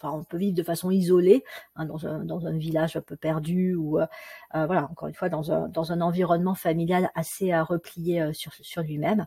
[0.00, 1.44] enfin on peut vivre de façon isolée
[1.76, 4.06] hein, dans, un, dans un village un peu perdu ou euh,
[4.54, 8.32] euh, voilà encore une fois dans un, dans un environnement familial assez à replié euh,
[8.32, 9.26] sur, sur lui-même.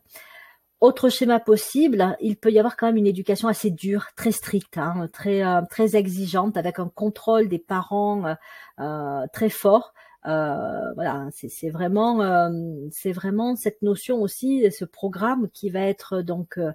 [0.80, 4.80] Autre schéma possible, il peut y avoir quand même une éducation assez dure, très stricte,
[4.80, 8.36] hein, très très exigeante, avec un contrôle des parents
[9.32, 9.94] très fort,
[10.28, 12.50] Euh, voilà, c'est vraiment, euh,
[12.92, 16.72] c'est vraiment cette notion aussi, ce programme qui va être donc euh,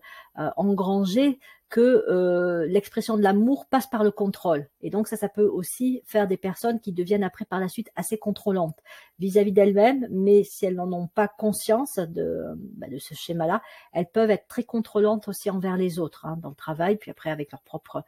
[0.57, 4.69] engrangé que l'expression de l'amour passe par le contrôle.
[4.83, 7.91] Et donc ça, ça peut aussi faire des personnes qui deviennent après par la suite
[7.97, 8.79] assez contrôlantes
[9.19, 12.45] vis-à-vis d'elles-mêmes, mais si elles n'en ont pas conscience de,
[12.77, 16.51] bah, de ce schéma-là, elles peuvent être très contrôlantes aussi envers les autres, hein, dans
[16.51, 18.05] le travail, puis après avec leur propre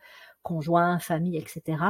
[0.48, 1.82] conjoint, famille, etc.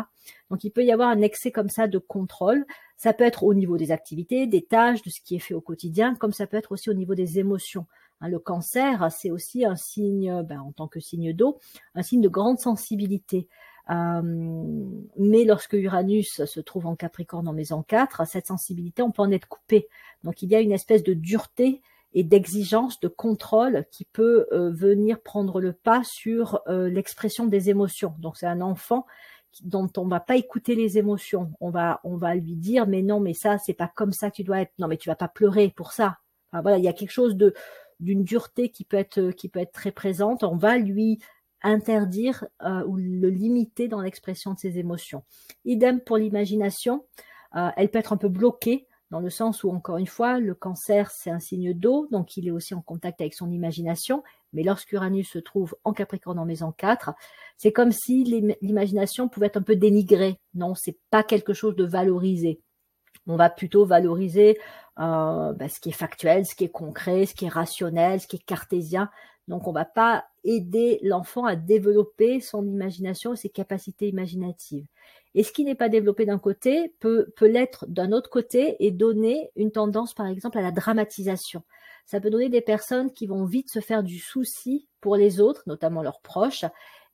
[0.50, 2.66] Donc il peut y avoir un excès comme ça de contrôle.
[2.96, 5.60] Ça peut être au niveau des activités, des tâches, de ce qui est fait au
[5.60, 7.86] quotidien, comme ça peut être aussi au niveau des émotions.
[8.20, 11.58] Hein, le cancer, c'est aussi un signe, ben, en tant que signe d'eau,
[11.94, 13.46] un signe de grande sensibilité.
[13.90, 14.22] Euh,
[15.16, 19.30] mais lorsque Uranus se trouve en Capricorne en maison 4, cette sensibilité, on peut en
[19.30, 19.88] être coupé.
[20.24, 21.80] Donc il y a une espèce de dureté
[22.12, 27.70] et d'exigence, de contrôle qui peut euh, venir prendre le pas sur euh, l'expression des
[27.70, 28.14] émotions.
[28.18, 29.06] Donc c'est un enfant
[29.62, 31.52] dont on va pas écouter les émotions.
[31.60, 34.36] On va on va lui dire mais non mais ça c'est pas comme ça que
[34.36, 34.72] tu dois être.
[34.78, 36.18] Non mais tu vas pas pleurer pour ça.
[36.52, 37.54] voilà il y a quelque chose de
[38.00, 40.44] d'une dureté qui peut être qui peut être très présente.
[40.44, 41.18] On va lui
[41.62, 45.24] interdire euh, ou le limiter dans l'expression de ses émotions.
[45.64, 47.04] Idem pour l'imagination.
[47.76, 51.10] elle peut être un peu bloquée dans le sens où, encore une fois, le cancer,
[51.10, 54.22] c'est un signe d'eau, donc il est aussi en contact avec son imagination.
[54.52, 57.12] Mais lorsqu'Uranus se trouve en Capricorne en maison 4,
[57.56, 58.24] c'est comme si
[58.60, 60.38] l'imagination pouvait être un peu dénigrée.
[60.54, 62.60] Non, c'est pas quelque chose de valorisé.
[63.26, 64.58] On va plutôt valoriser
[64.98, 68.26] euh, bah, ce qui est factuel, ce qui est concret, ce qui est rationnel, ce
[68.26, 69.10] qui est cartésien.
[69.48, 74.86] Donc on va pas aider l'enfant à développer son imagination et ses capacités imaginatives.
[75.38, 78.90] Et ce qui n'est pas développé d'un côté peut, peut l'être d'un autre côté et
[78.90, 81.62] donner une tendance, par exemple, à la dramatisation.
[82.06, 85.62] Ça peut donner des personnes qui vont vite se faire du souci pour les autres,
[85.68, 86.64] notamment leurs proches,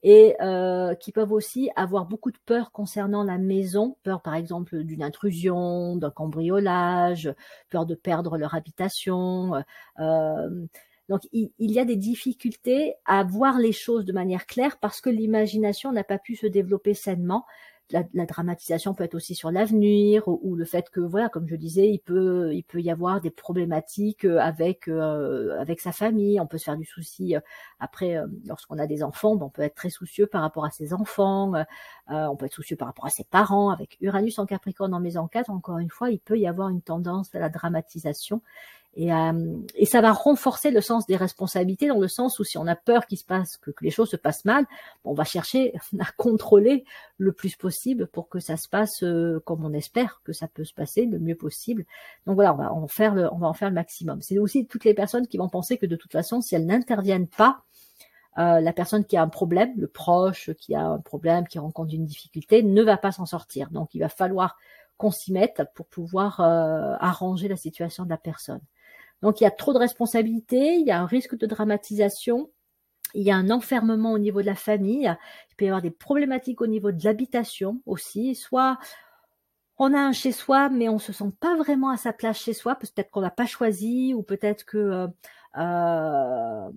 [0.02, 4.84] et euh, qui peuvent aussi avoir beaucoup de peur concernant la maison, peur par exemple
[4.84, 7.30] d'une intrusion, d'un cambriolage,
[7.68, 9.52] peur de perdre leur habitation.
[10.00, 10.66] Euh,
[11.10, 15.02] donc il, il, y a des difficultés à voir les choses de manière claire parce
[15.02, 17.44] que l'imagination n'a pas pu se développer sainement
[17.90, 21.90] la, dramatisation peut être aussi sur l'avenir ou, le fait que voilà comme je disais
[21.90, 26.40] il peut il peut y avoir des problématiques euh, avec euh, avec sa famille.
[26.40, 27.40] On peut se faire du souci euh,
[27.80, 28.16] après
[28.46, 31.52] lorsqu'on a des enfants on peut être très soucieux par rapport à ses enfants
[32.08, 33.70] on peut être soucieux par rapport à ses parents.
[33.70, 36.82] Avec Uranus en Capricorne en maison 4 encore une fois il peut y avoir une
[36.82, 38.40] tendance à la dramatisation
[38.96, 42.58] et, euh, et, ça va renforcer le sens des responsabilités dans le sens où si
[42.58, 44.66] on a peur qu'il se passe que, les choses se passent mal,
[45.04, 46.84] on va chercher à contrôler
[47.18, 50.64] le plus possible pour que ça se passe euh, comme on espère que ça peut
[50.64, 51.84] se passer le mieux possible.
[52.26, 54.22] Donc voilà, on va en faire le, on va en faire le maximum.
[54.22, 57.28] C'est aussi toutes les personnes qui vont penser que de toute façon, si elles n'interviennent
[57.28, 57.62] pas,
[58.38, 61.94] euh, la personne qui a un problème, le proche qui a un problème, qui rencontre
[61.94, 63.70] une difficulté, ne va pas s'en sortir.
[63.70, 64.56] Donc il va falloir
[64.96, 68.60] qu'on s'y mette pour pouvoir euh, arranger la situation de la personne.
[69.22, 72.50] Donc il y a trop de responsabilités, il y a un risque de dramatisation,
[73.14, 75.14] il y a un enfermement au niveau de la famille,
[75.50, 78.78] il peut y avoir des problématiques au niveau de l'habitation aussi, soit
[79.78, 82.52] on a un chez soi, mais on se sent pas vraiment à sa place chez
[82.52, 85.06] soi, peut-être qu'on l'a pas choisi, ou peut-être que euh,
[85.56, 86.70] euh,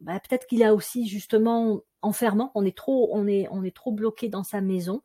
[0.00, 5.02] bah, peut-être qu'il a aussi justement enfermant, on est trop bloqué dans sa maison.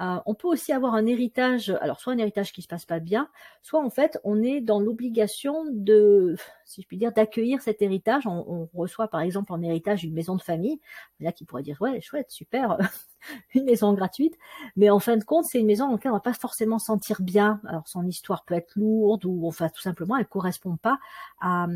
[0.00, 3.00] Euh, on peut aussi avoir un héritage, alors soit un héritage qui se passe pas
[3.00, 3.28] bien,
[3.62, 8.26] soit en fait on est dans l'obligation de, si je puis dire, d'accueillir cet héritage.
[8.26, 10.80] On, reçoit par exemple en héritage une maison de famille,
[11.20, 12.76] là qui pourrait dire ouais chouette super
[13.54, 14.36] une maison gratuite,
[14.74, 17.22] mais en fin de compte c'est une maison dans laquelle on va pas forcément sentir
[17.22, 17.60] bien.
[17.66, 20.98] Alors son histoire peut être lourde ou enfin tout simplement elle correspond pas
[21.44, 21.66] euh,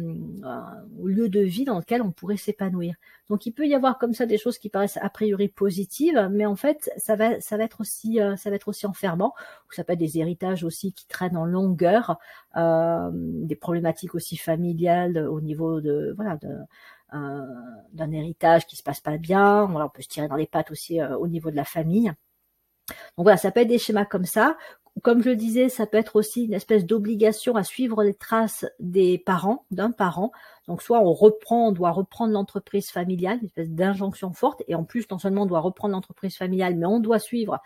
[1.00, 2.96] au lieu de vie dans lequel on pourrait s'épanouir.
[3.30, 6.46] Donc il peut y avoir comme ça des choses qui paraissent a priori positives, mais
[6.46, 9.32] en fait ça va ça va être aussi euh, ça va être aussi enfermant.
[9.68, 12.18] Ou ça peut être des héritages aussi qui traînent en longueur,
[12.54, 16.38] des problématiques aussi familiales au niveau de voilà
[17.12, 17.44] euh,
[17.92, 19.66] d'un héritage qui se passe pas bien.
[19.66, 22.12] Voilà, on peut se tirer dans les pattes aussi euh, au niveau de la famille.
[23.16, 24.56] Donc voilà, ça peut être des schémas comme ça.
[25.02, 29.18] Comme je disais, ça peut être aussi une espèce d'obligation à suivre les traces des
[29.18, 30.30] parents, d'un parent.
[30.68, 34.84] Donc soit on reprend, on doit reprendre l'entreprise familiale, une espèce d'injonction forte, et en
[34.84, 37.60] plus non seulement on doit reprendre l'entreprise familiale, mais on doit suivre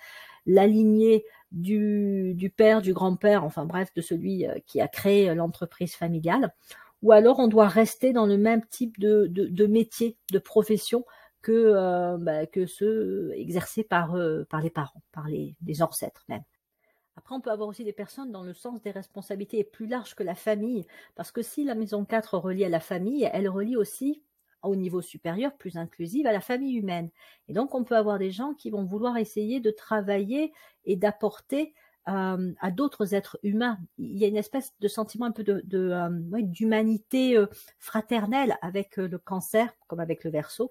[0.46, 1.24] la lignée
[1.54, 6.52] du, père, du grand-père, enfin bref, de celui euh, qui a créé l'entreprise familiale
[7.04, 11.04] ou alors on doit rester dans le même type de, de, métier, de profession
[11.42, 16.42] que, euh, bah, que ceux exercés par, euh, par les parents, par les, ancêtres même.
[17.16, 20.22] Après, on peut avoir aussi des personnes dans le sens des responsabilités plus larges que
[20.22, 24.22] la famille, parce que si la maison 4 relie à la famille, elle relie aussi
[24.64, 27.10] au niveau supérieur, plus inclusive, à la famille humaine.
[27.48, 30.52] Et donc, on peut avoir des gens qui vont vouloir essayer de travailler
[30.84, 31.74] et d'apporter
[32.06, 33.78] à d'autres êtres humains.
[33.96, 35.62] Il y a une espèce de sentiment un peu de,
[36.42, 37.42] d'humanité
[37.78, 40.70] fraternelle avec le cancer, comme avec le verso.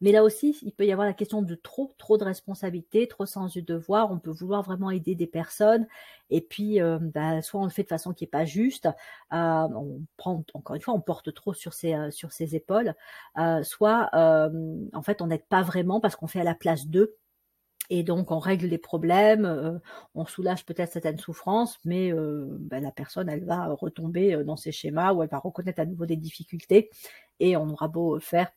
[0.00, 3.26] Mais là aussi, il peut y avoir la question de trop, trop de responsabilités, trop
[3.26, 4.10] sens du devoir.
[4.10, 5.86] On peut vouloir vraiment aider des personnes,
[6.30, 8.88] et puis euh, bah, soit on le fait de façon qui est pas juste, euh,
[9.32, 12.94] on prend encore une fois, on porte trop sur ses euh, sur ses épaules,
[13.62, 17.16] soit en fait on n'aide pas vraiment parce qu'on fait à la place d'eux.
[17.92, 19.80] Et donc on règle les problèmes,
[20.14, 25.12] on soulage peut-être certaines souffrances, mais bah, la personne elle va retomber dans ses schémas
[25.12, 26.90] ou elle va reconnaître à nouveau des difficultés
[27.40, 28.52] et on aura beau faire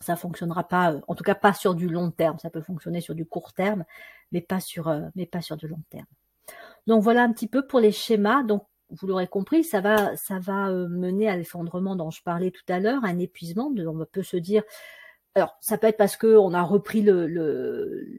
[0.00, 2.38] ça fonctionnera pas, euh, en tout cas pas sur du long terme.
[2.38, 3.84] Ça peut fonctionner sur du court terme,
[4.32, 6.06] mais pas sur, euh, mais pas sur du long terme.
[6.86, 8.42] Donc voilà un petit peu pour les schémas.
[8.42, 12.50] Donc vous l'aurez compris, ça va, ça va euh, mener à l'effondrement dont je parlais
[12.50, 13.70] tout à l'heure, un épuisement.
[13.70, 14.62] De, on peut se dire,
[15.36, 17.26] alors, ça peut être parce que on a repris le,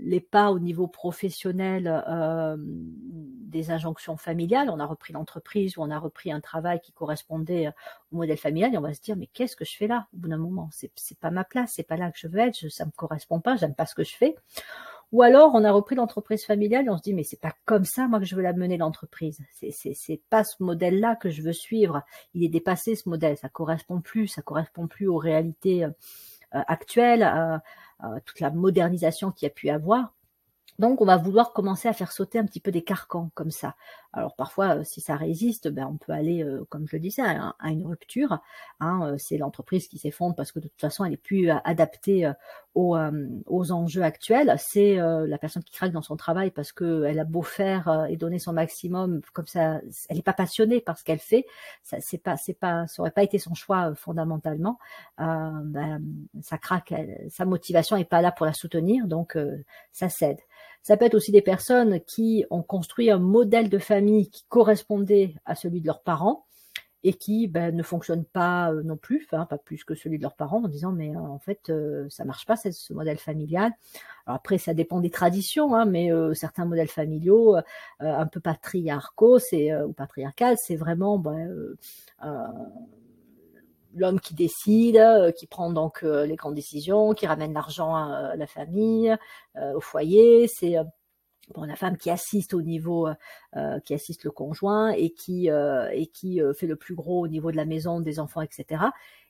[0.04, 4.70] les pas au niveau professionnel euh, des injonctions familiales.
[4.70, 7.70] On a repris l'entreprise ou on a repris un travail qui correspondait
[8.12, 10.18] au modèle familial et on va se dire mais qu'est-ce que je fais là au
[10.18, 10.70] bout d'un moment?
[10.72, 12.92] C'est c'est pas ma place, c'est pas là que je veux être, je, ça me
[12.92, 14.36] correspond pas, j'aime pas ce que je fais.
[15.12, 17.86] Ou alors on a repris l'entreprise familiale et on se dit mais c'est pas comme
[17.86, 19.40] ça moi que je veux la mener l'entreprise.
[19.54, 22.04] C'est c'est c'est pas ce modèle-là que je veux suivre.
[22.36, 26.37] Il est dépassé ce modèle, ça correspond plus, ça correspond plus aux réalités euh, euh,
[26.52, 27.62] actuelle,
[28.26, 30.14] toute la modernisation qu'il y a pu avoir.
[30.80, 33.76] Donc, on va vouloir commencer à faire sauter un petit peu des carcans comme ça.
[34.14, 37.22] Alors parfois, euh, si ça résiste, ben, on peut aller, euh, comme je le disais,
[37.22, 38.40] à, une rupture.
[38.80, 42.32] Hein, c'est l'entreprise qui s'effondre parce que de toute façon, elle est plus adaptée
[42.76, 42.96] aux,
[43.46, 44.54] aux, enjeux actuels.
[44.60, 48.40] C'est la personne qui craque dans son travail parce qu'elle a beau faire et donner
[48.40, 51.46] son maximum, comme ça, elle n'est pas passionnée par ce qu'elle fait.
[51.84, 54.80] Ça, c'est pas, c'est pas, ça aurait pas été son choix fondamentalement.
[55.18, 56.02] Ben,
[56.42, 56.94] ça craque,
[57.30, 59.38] sa motivation est pas là pour la soutenir, donc
[59.92, 60.40] ça cède.
[60.88, 65.36] Ça peut être aussi des personnes qui ont construit un modèle de famille qui correspondait
[65.44, 66.46] à celui de leurs parents
[67.04, 70.38] et qui ben, ne fonctionne pas euh, non plus, pas plus que celui de leurs
[70.38, 73.74] parents, en disant mais euh, en fait euh, ça marche pas ce modèle familial.
[74.26, 77.58] Alors après ça dépend des traditions, hein, mais certains modèles familiaux
[78.00, 81.54] un peu patriarcaux, ou patriarcal, c'est vraiment ben,
[84.00, 88.36] l'homme qui décide, euh, qui prend donc euh, les grandes décisions, qui ramène l'argent à,
[88.36, 89.16] la famille,
[89.56, 90.48] euh, au foyer.
[90.48, 90.76] C'est
[91.54, 93.08] bon, la femme qui assiste au niveau,
[93.86, 98.02] qui assiste le conjoint et qui fait le plus gros au niveau de la maison,
[98.02, 98.84] des enfants, etc.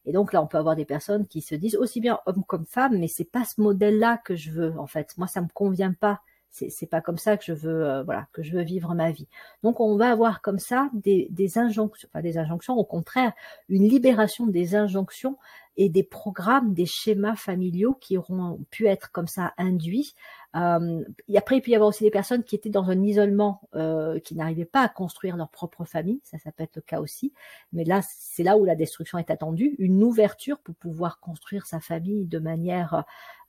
[0.05, 2.65] Et donc là, on peut avoir des personnes qui se disent aussi bien homme comme
[2.65, 4.73] femme, mais c'est pas ce modèle-là que je veux.
[4.79, 6.21] En fait, moi, ça me convient pas
[6.69, 9.27] c'est pas comme ça que je veux euh, voilà que je veux vivre ma vie.
[9.63, 13.33] Donc on va avoir comme ça des, des injonctions, pas des injonctions, au contraire
[13.69, 15.37] une libération des injonctions
[15.77, 20.15] et des programmes, des schémas familiaux qui auront pu être comme ça induits.
[20.55, 23.61] Euh, et après, il peut y avoir aussi des personnes qui étaient dans un isolement,
[23.75, 26.19] euh, qui n'arrivaient pas à construire leur propre famille.
[26.23, 27.31] Ça, ça peut être le cas aussi.
[27.73, 29.75] Mais là, c'est là où la destruction est attendue.
[29.77, 33.03] Une ouverture pour pouvoir construire sa famille de manière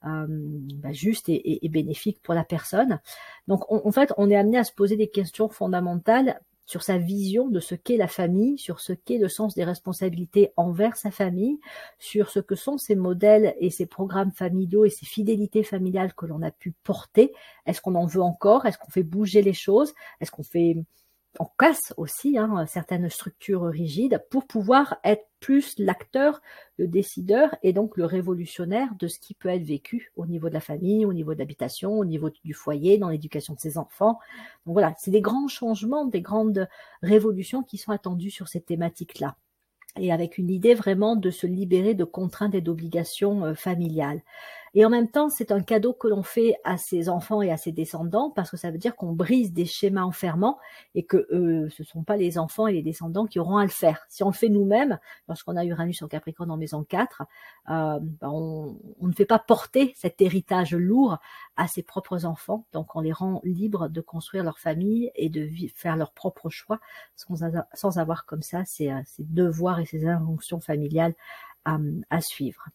[0.05, 2.99] euh, bah, juste et, et, bénéfique pour la personne.
[3.47, 6.39] Donc, en fait, on est amené à se poser des questions fondamentales
[6.69, 10.53] sur sa vision de ce qu'est la famille, sur ce qu'est le sens des responsabilités
[10.55, 11.59] envers sa famille,
[11.97, 16.27] sur ce que sont ces modèles et ces programmes familiaux et ces fidélités familiales que
[16.27, 17.33] l'on a pu porter.
[17.65, 18.67] Est-ce qu'on en veut encore?
[18.67, 19.95] Est-ce qu'on fait bouger les choses?
[20.21, 20.77] Est-ce qu'on fait
[21.39, 26.41] on casse aussi hein, certaines structures rigides pour pouvoir être plus l'acteur,
[26.77, 30.53] le décideur et donc le révolutionnaire de ce qui peut être vécu au niveau de
[30.53, 34.19] la famille, au niveau de l'habitation, au niveau du foyer, dans l'éducation de ses enfants.
[34.65, 36.67] Donc voilà, c'est des grands changements, des grandes
[37.03, 39.37] révolutions qui sont attendues sur ces thématiques-là
[39.97, 44.21] et avec une idée vraiment de se libérer de contraintes et d'obligations euh, familiales.
[44.73, 47.57] Et en même temps, c'est un cadeau que l'on fait à ses enfants et à
[47.57, 50.57] ses descendants parce que ça veut dire qu'on brise des schémas enfermants
[50.95, 53.63] et que euh, ce ne sont pas les enfants et les descendants qui auront à
[53.63, 54.05] le faire.
[54.09, 57.23] Si on le fait nous-mêmes, lorsqu'on a Uranus en Capricorne en maison 4,
[57.69, 61.17] euh, ben on, ne fait pas porter cet héritage lourd
[61.57, 62.65] à ses propres enfants.
[62.73, 66.79] Donc on les rend libres de construire leur famille et de faire leurs propres choix
[67.15, 71.15] sans, avoir comme ça ces, ces devoirs et ces injonctions familiales
[71.65, 72.69] à suivre.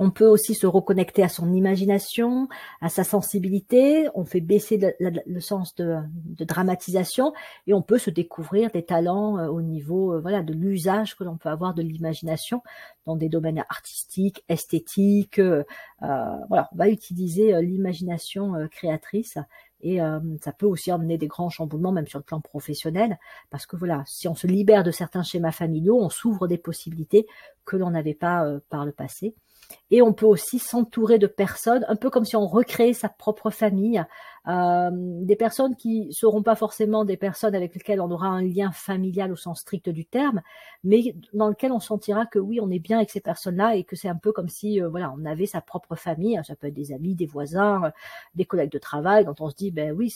[0.00, 2.48] On peut aussi se reconnecter à son imagination,
[2.80, 4.08] à sa sensibilité.
[4.14, 5.98] On fait baisser le, sens de,
[6.44, 7.32] dramatisation
[7.66, 11.24] et on peut se découvrir des talents euh, au niveau euh, voilà de l'usage que
[11.24, 12.62] l'on peut avoir de l'imagination
[13.06, 15.40] dans des domaines artistiques, esthétiques.
[15.40, 15.64] Euh,
[16.00, 19.36] voilà, on va utiliser l'imagination créatrice
[19.80, 19.98] et
[20.42, 23.18] ça peut aussi emmener des grands chamboulements, même sur le plan professionnel,
[23.50, 27.26] parce que voilà, si on se libère de certains schémas familiaux, on s'ouvre des possibilités
[27.64, 29.34] que l'on n'avait pas par le passé.
[29.90, 33.50] Et on peut aussi s'entourer de personnes, un peu comme si on recréait sa propre
[33.50, 34.04] famille,
[34.48, 38.72] euh, des personnes qui seront pas forcément des personnes avec lesquelles on aura un lien
[38.72, 40.40] familial au sens strict du terme,
[40.84, 43.96] mais dans lequel on sentira que oui, on est bien avec ces personnes-là et que
[43.96, 46.40] c'est un peu comme si euh, voilà, on avait sa propre famille.
[46.44, 47.92] Ça peut être des amis, des voisins,
[48.34, 50.14] des collègues de travail, dont on se dit ben oui,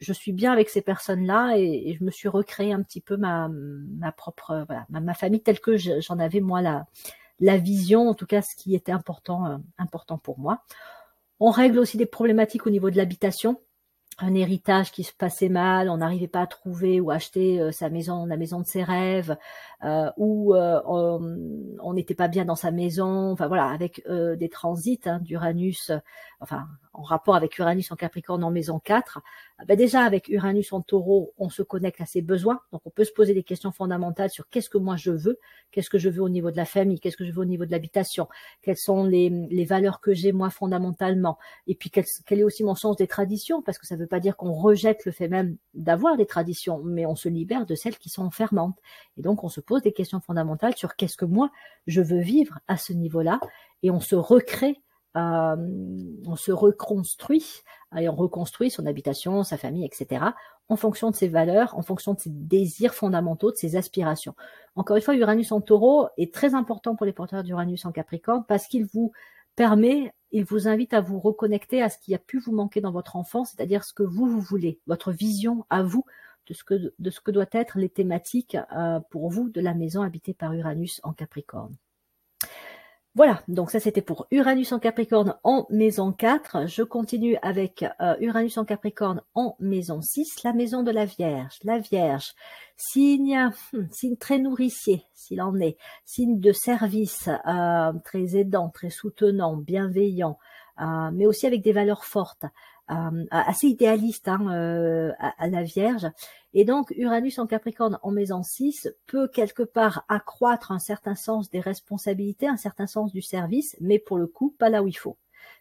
[0.00, 3.50] je, suis bien avec ces personnes-là et, je me suis recréé un petit peu ma,
[4.16, 6.86] propre ma, famille telle que j'en avais moi la
[7.40, 10.62] la vision, en tout cas ce qui était important euh, important pour moi.
[11.40, 13.60] On règle aussi des problématiques au niveau de l'habitation
[14.18, 17.90] un héritage qui se passait mal, on n'arrivait pas à trouver ou acheter euh, sa
[17.90, 19.36] maison, la maison de ses rêves,
[19.84, 25.00] euh, ou euh, on n'était pas bien dans sa maison, enfin voilà, avec des transits
[25.06, 25.90] hein, d'Uranus,
[26.40, 29.20] enfin en rapport avec Uranus en Capricorne en maison 4,
[29.66, 33.04] ben déjà avec Uranus en Taureau, on se connecte à ses besoins, donc on peut
[33.04, 35.38] se poser des questions fondamentales sur qu'est-ce que moi je veux,
[35.70, 37.66] qu'est-ce que je veux au niveau de la famille, qu'est-ce que je veux au niveau
[37.66, 38.28] de l'habitation,
[38.62, 42.74] quelles sont les, valeurs que j'ai moi fondamentalement, et puis quel, quel, est aussi mon
[42.74, 46.16] sens des traditions, parce que ça veut pas dire qu'on rejette le fait même d'avoir
[46.16, 48.78] des traditions, mais on se libère de celles qui sont enfermantes.
[49.16, 51.50] Et donc on se pose des questions fondamentales sur qu'est-ce que moi
[51.86, 53.40] je veux vivre à ce niveau-là,
[53.82, 54.80] et on se recrée
[55.16, 55.56] euh,
[56.26, 57.62] on se reconstruit
[57.96, 60.24] et on reconstruit son habitation, sa famille, etc.
[60.68, 64.34] en fonction de ses valeurs, en fonction de ses désirs fondamentaux, de ses aspirations.
[64.74, 68.44] Encore une fois, Uranus en taureau est très important pour les porteurs d'Uranus en Capricorne
[68.48, 69.12] parce qu'il vous
[69.54, 72.90] permet, il vous invite à vous reconnecter à ce qui a pu vous manquer dans
[72.90, 76.04] votre enfance, c'est-à-dire ce que vous, vous voulez, votre vision à vous
[76.46, 79.74] de ce que, de ce que doit être les thématiques euh, pour vous de la
[79.74, 81.76] maison habitée par Uranus en Capricorne.
[83.16, 86.66] Voilà, donc ça c'était pour Uranus en Capricorne en maison 4.
[86.66, 91.60] Je continue avec euh, Uranus en Capricorne en maison 6, la maison de la Vierge.
[91.62, 92.34] La Vierge,
[92.76, 98.90] signe, hmm, signe très nourricier s'il en est, signe de service, euh, très aidant, très
[98.90, 100.36] soutenant, bienveillant,
[100.80, 102.46] euh, mais aussi avec des valeurs fortes.
[102.90, 106.06] Euh, assez idéaliste hein, euh, à, la Vierge.
[106.52, 111.48] Et donc Uranus en Capricorne en maison 6 peut quelque part accroître un certain sens
[111.48, 114.98] des responsabilités, un certain sens du service, mais pour le coup pas là où il
[114.98, 115.16] faut.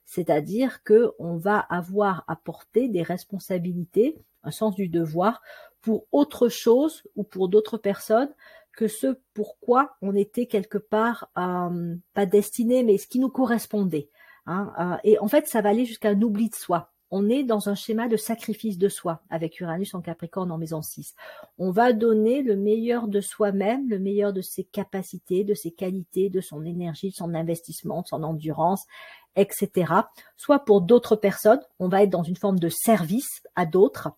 [0.06, 5.42] C'est-à-dire que on va avoir à porter des responsabilités, un sens du devoir
[5.82, 8.34] pour autre chose ou pour d'autres personnes
[8.76, 14.10] que ce pourquoi on était quelque part euh, pas destiné, mais ce qui nous correspondait.
[14.46, 17.70] Hein, et en fait, ça va aller jusqu'à un oubli de soi on est dans
[17.70, 21.14] un schéma de sacrifice de soi avec Uranus en Capricorne en maison 6.
[21.60, 26.32] On va donner le meilleur de soi-même, le meilleur de ses capacités, de ses qualités,
[26.32, 28.88] de son énergie, de son investissement, de son endurance,
[29.36, 29.94] etc.
[30.38, 34.10] Soit pour d'autres personnes, on va être dans une forme de service à d'autres,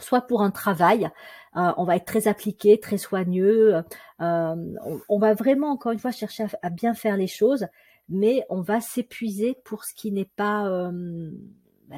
[0.00, 1.08] soit pour un travail,
[1.56, 3.84] euh, on va être très appliqué, très soigneux,
[4.20, 4.56] euh,
[5.08, 7.68] on, va vraiment encore une fois chercher à, bien faire les choses,
[8.08, 11.30] mais on va s'épuiser pour ce qui n'est pas euh,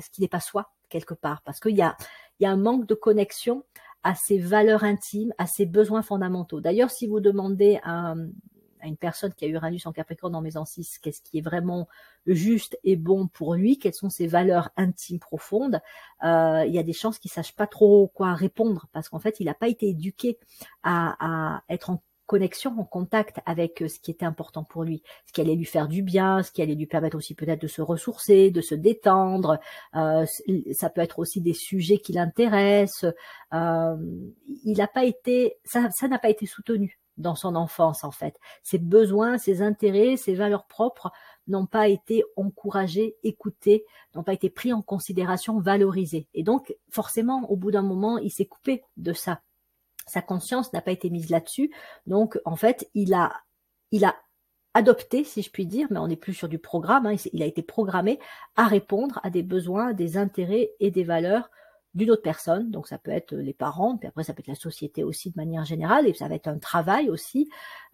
[0.00, 1.96] ce qui n'est pas soi quelque part, parce qu'il y a,
[2.40, 3.64] y a un manque de connexion
[4.02, 6.60] à ses valeurs intimes, à ses besoins fondamentaux.
[6.60, 8.14] D'ailleurs, si vous demandez à,
[8.84, 11.88] une personne qui a Uranus en Capricorne en maison 6, qu'est-ce qui est vraiment
[12.26, 15.80] juste et bon pour lui, quelles sont ses valeurs intimes profondes,
[16.22, 19.40] euh, il y a des chances qu'il sache pas trop quoi répondre parce qu'en fait,
[19.40, 20.38] il n'a pas été éduqué
[20.82, 21.16] à,
[21.56, 25.32] à être en connexion, en contact avec euh, ce qui était important pour lui, ce
[25.32, 27.82] qui allait lui faire du bien, ce qui allait lui permettre aussi peut-être de se
[27.82, 29.58] ressourcer, de se détendre.
[29.94, 30.24] Euh,
[30.72, 33.12] ça peut être aussi des sujets qui l'intéressent.
[33.52, 33.96] Euh,
[34.64, 38.36] il n'a pas été, ça, ça n'a pas été soutenu dans son enfance en fait.
[38.62, 41.12] Ses besoins, ses intérêts, ses valeurs propres
[41.46, 46.26] n'ont pas été encouragés, écoutés, n'ont pas été pris en considération, valorisés.
[46.34, 49.40] Et donc forcément, au bout d'un moment, il s'est coupé de ça
[50.06, 51.70] sa conscience n'a pas été mise là-dessus.
[52.06, 53.32] Donc, en fait, il a,
[53.90, 54.14] il a
[54.74, 57.46] adopté, si je puis dire, mais on n'est plus sur du programme, hein, il a
[57.46, 58.18] été programmé
[58.56, 61.48] à répondre à des besoins, des intérêts et des valeurs
[61.94, 62.72] d'une autre personne.
[62.72, 65.36] Donc ça peut être les parents, puis après ça peut être la société aussi de
[65.36, 67.48] manière générale, et ça va être un travail aussi,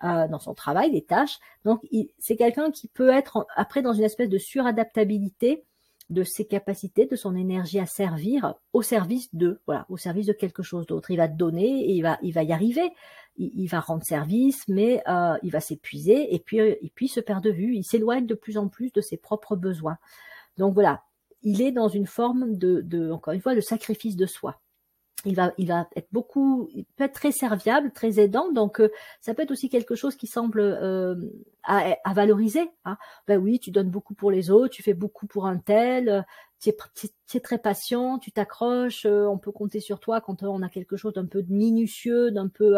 [0.05, 1.39] euh, dans son travail, des tâches.
[1.65, 1.83] Donc
[2.19, 5.67] c'est quelqu'un qui peut être après dans une espèce de suradaptabilité
[6.11, 10.33] de ses capacités, de son énergie à servir au service de, voilà, au service de
[10.33, 11.11] quelque chose d'autre.
[11.11, 12.91] Il va donner et il va, il va y arriver.
[13.37, 17.43] Il, va rendre service, mais euh, il va s'épuiser et puis, et puis se perd
[17.43, 17.75] de vue.
[17.75, 19.97] Il s'éloigne de plus en plus de ses propres besoins.
[20.59, 21.05] Donc voilà,
[21.43, 24.61] il est dans une forme de, de encore une fois, de sacrifice de soi
[25.25, 28.51] il va, il va être beaucoup, il peut être très serviable, très aidant.
[28.53, 28.91] Donc, euh,
[29.21, 31.15] ça peut être aussi quelque chose qui semble euh,
[31.65, 32.71] à, à, valoriser.
[32.85, 32.97] Hein.
[33.27, 36.25] Ben oui, tu donnes beaucoup pour les autres, tu fais beaucoup pour un tel,
[36.61, 40.69] tu es, très patient, tu t'accroches, euh, on peut compter sur toi quand on a
[40.69, 42.77] quelque chose d'un peu minutieux, d'un peu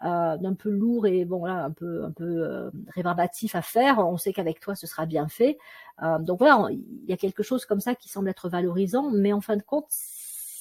[0.00, 4.32] d'un peu lourd et bon là un peu un peu rébarbatif à faire, on sait
[4.32, 5.58] qu'avec toi ce sera bien fait.
[6.20, 9.40] donc voilà, il y a quelque chose comme ça qui semble être valorisant, mais en
[9.40, 9.88] fin de compte,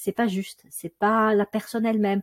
[0.08, 2.22] c'est pas juste, c'est pas la personne elle-même.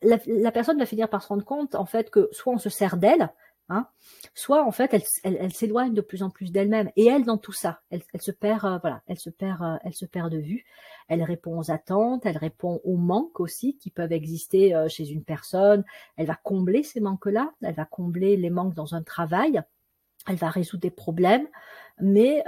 [0.00, 2.98] La, personne va finir par se rendre compte en fait que soit on se sert
[2.98, 3.32] d'elle,
[3.68, 3.88] Hein
[4.34, 6.92] soit en fait elle, elle, s'éloigne de plus en plus d'elle-même.
[6.94, 9.94] Et elle dans tout ça elle, se perd euh, voilà elle se perd euh, elle
[9.94, 10.64] se perd de vue.
[11.08, 15.24] Elle répond aux attentes elle répond aux manques aussi qui peuvent exister euh, chez une
[15.24, 15.82] personne.
[16.16, 19.62] Elle va combler ces manques là elle va combler les manques dans un travail
[20.28, 21.46] elle va résoudre des problèmes
[22.00, 22.42] mais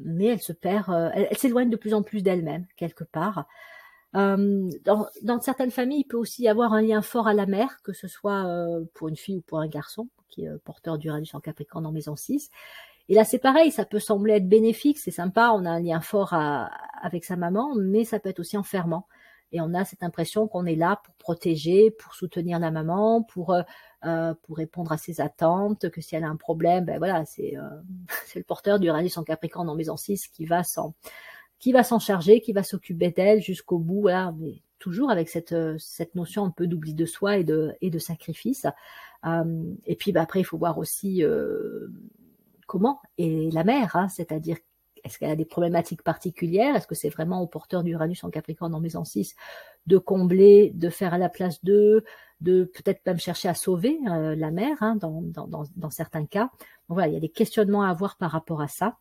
[0.00, 3.46] mais elle se perd elle s'éloigne de plus en plus d'elle-même quelque part
[4.16, 7.82] euh, dans, certaines familles, il peut aussi y avoir un lien fort à la mère,
[7.82, 10.96] que ce soit euh, pour une fille ou pour un garçon, qui est euh, porteur
[10.96, 12.50] d'Uranus en Capricorne en maison 6.
[13.08, 16.00] Et là, c'est pareil, ça peut sembler être bénéfique, c'est sympa, on a un lien
[16.00, 16.34] fort
[17.00, 19.06] avec sa maman, mais ça peut être aussi enfermant.
[19.52, 23.54] Et on a cette impression qu'on est là pour protéger, pour soutenir la maman, pour
[23.54, 27.56] euh, pour répondre à ses attentes, que si elle a un problème, ben voilà, c'est
[27.56, 27.62] euh,
[28.26, 30.94] c'est le porteur d'Uranus en Capricorne en maison 6 qui va s'en
[31.58, 35.52] qui va s'en charger, qui va s'occuper d'elle jusqu'au bout, voilà, mais toujours avec cette,
[35.52, 38.66] euh, cette notion un peu d'oubli de soi et de, et de sacrifice.
[39.24, 41.88] Euh, et puis bah, après, il faut voir aussi euh,
[42.66, 44.58] comment est la mère, hein, c'est-à-dire
[45.06, 46.76] est-ce qu'elle a des problématiques particulières?
[46.76, 49.34] Est-ce que c'est vraiment au porteur d'Uranus en Capricorne en maison 6
[49.86, 52.04] de combler, de faire à la place d'eux,
[52.40, 55.46] de peut-être même chercher à sauver la mère hein, dans, dans,
[55.76, 56.50] dans, certains cas?
[56.88, 58.96] Voilà, il y a des questionnements à avoir par rapport à ça.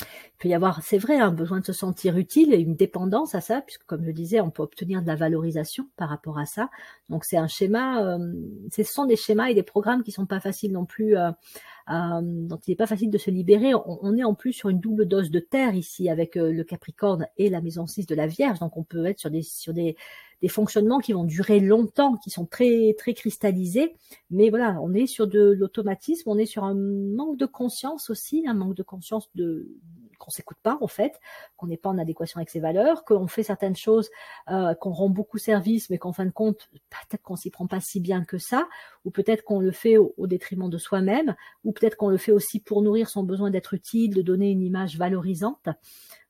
[0.00, 3.34] Il peut y avoir, c'est vrai, un besoin de se sentir utile et une dépendance
[3.34, 6.46] à ça, puisque comme je disais, on peut obtenir de la valorisation par rapport à
[6.46, 6.70] ça.
[7.08, 8.32] Donc c'est un schéma, euh,
[8.72, 11.30] ce sont des schémas et des programmes qui sont pas faciles non plus, euh,
[11.90, 13.74] euh, dont il n'est pas facile de se libérer.
[13.74, 17.26] On, est en plus sur une double dose de terre ici avec euh, le Capricorne
[17.36, 19.94] et la maison 6 de la Vierge, donc on peut être sur des sur des
[20.42, 23.94] des fonctionnements qui vont durer longtemps, qui sont très très cristallisés.
[24.30, 28.44] Mais voilà, on est sur de l'automatisme, on est sur un manque de conscience aussi,
[28.46, 29.68] un manque de conscience de
[30.18, 31.20] qu'on s'écoute pas en fait,
[31.56, 34.10] qu'on n'est pas en adéquation avec ses valeurs, qu'on fait certaines choses,
[34.50, 37.80] euh, qu'on rend beaucoup service, mais qu'en fin de compte, peut-être qu'on s'y prend pas
[37.80, 38.66] si bien que ça,
[39.04, 42.60] ou peut-être qu'on le fait au, détriment de soi-même, ou peut-être qu'on le fait aussi
[42.60, 45.68] pour nourrir son besoin d'être utile, de donner une image valorisante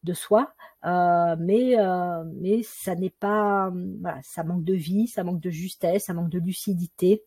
[0.04, 5.24] de soi, euh, mais euh, mais ça n'est pas, voilà, ça manque de vie, ça
[5.24, 7.24] manque de justesse, ça manque de lucidité.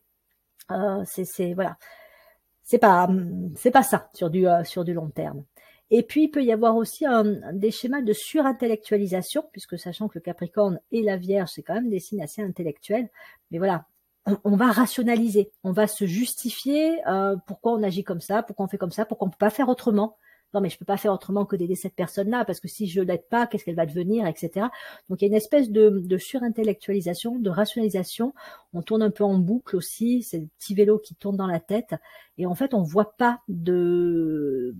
[0.70, 1.76] Euh, c'est voilà,
[2.62, 3.08] c'est pas
[3.72, 4.44] pas ça sur du
[4.94, 5.44] long terme.
[5.90, 10.18] Et puis il peut y avoir aussi un, des schémas de surintellectualisation, puisque sachant que
[10.18, 13.08] le Capricorne et la Vierge c'est quand même des signes assez intellectuels,
[13.50, 13.86] mais voilà,
[14.44, 17.00] on, va rationaliser, on va se justifier
[17.46, 19.70] pourquoi on agit comme ça, pourquoi on fait comme ça, pourquoi on peut pas faire
[19.70, 20.16] autrement
[20.54, 23.00] non mais je peux pas faire autrement que d'aider cette personne-là parce que si je
[23.00, 24.66] l'aide pas, qu'est-ce qu'elle va devenir, etc.
[25.08, 28.34] Donc il y a une espèce de, de surintellectualisation, de rationalisation.
[28.72, 31.60] On tourne un peu en boucle aussi, c'est le petit vélo qui tourne dans la
[31.60, 31.94] tête
[32.38, 34.74] et en fait on voit pas de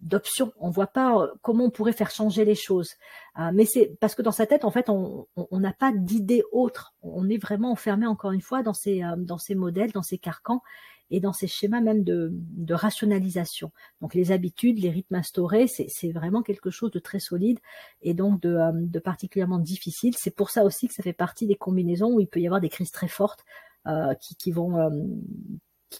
[0.00, 0.52] d'options.
[0.58, 2.94] On voit pas euh, comment on pourrait faire changer les choses.
[3.38, 6.94] Euh, mais c'est parce que dans sa tête, en fait, on n'a pas d'idée autre.
[7.02, 10.18] On est vraiment enfermé encore une fois dans ces euh, dans ces modèles, dans ces
[10.18, 10.62] carcans
[11.10, 13.72] et dans ces schémas même de, de rationalisation.
[14.00, 17.58] Donc les habitudes, les rythmes instaurés, c'est vraiment quelque chose de très solide
[18.02, 20.14] et donc de, euh, de particulièrement difficile.
[20.16, 22.60] C'est pour ça aussi que ça fait partie des combinaisons où il peut y avoir
[22.60, 23.44] des crises très fortes
[23.86, 24.90] euh, qui, qui, vont euh,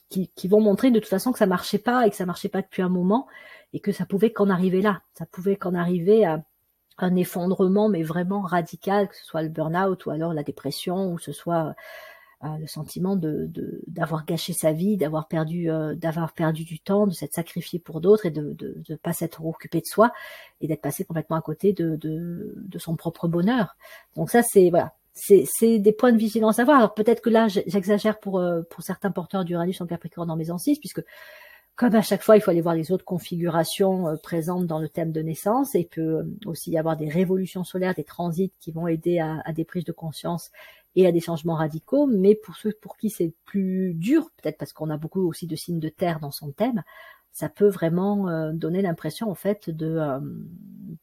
[0.08, 2.48] qui, qui, vont montrer de toute façon que ça marchait pas et que ça marchait
[2.48, 3.26] pas depuis un moment
[3.72, 5.02] et que ça pouvait qu'en arriver là.
[5.14, 6.42] Ça pouvait qu'en arriver à
[6.98, 11.18] un effondrement, mais vraiment radical, que ce soit le burn-out ou alors la dépression, ou
[11.18, 11.74] ce soit
[12.42, 13.50] le sentiment de
[13.86, 18.00] d'avoir gâché sa vie, d'avoir perdu euh, d'avoir perdu du temps, de s'être sacrifié pour
[18.00, 20.10] d'autres et de de, de pas s'être occupé de soi
[20.60, 23.76] et d'être passé complètement à côté de, de de son propre bonheur.
[24.16, 26.78] Donc ça c'est voilà, c'est des points de vigilance à voir.
[26.78, 30.56] Alors peut-être que là j'exagère pour euh, pour certains porteurs d'Uranus en Capricorne en maison
[30.56, 31.02] 6 puisque
[31.76, 34.90] comme à chaque fois, il faut aller voir les autres configurations euh, présentes dans le
[34.90, 35.74] thème de naissance.
[35.74, 39.40] Et il peut aussi y avoir des révolutions solaires, des transits qui vont aider à,
[39.46, 40.50] à des prises de conscience
[40.96, 44.72] et à des changements radicaux, mais pour ceux pour qui c'est plus dur, peut-être parce
[44.72, 46.82] qu'on a beaucoup aussi de signes de terre dans son thème,
[47.32, 50.20] ça peut vraiment euh, donner l'impression en fait de, euh,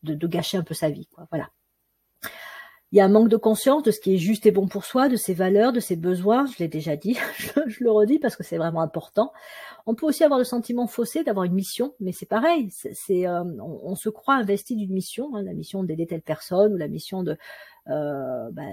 [0.03, 1.07] de, de gâcher un peu sa vie.
[1.31, 1.49] Voilà.
[2.91, 4.85] Il y a un manque de conscience de ce qui est juste et bon pour
[4.85, 6.45] soi, de ses valeurs, de ses besoins.
[6.45, 7.17] Je l'ai déjà dit,
[7.67, 9.33] je le redis parce que c'est vraiment important.
[9.87, 12.69] On peut aussi avoir le sentiment faussé d'avoir une mission, mais c'est pareil.
[12.71, 16.77] C'est, euh, on, se croit investi d'une mission, hein, la mission d'aider telle personne ou
[16.77, 17.37] la mission de,
[17.87, 18.63] euh, bah,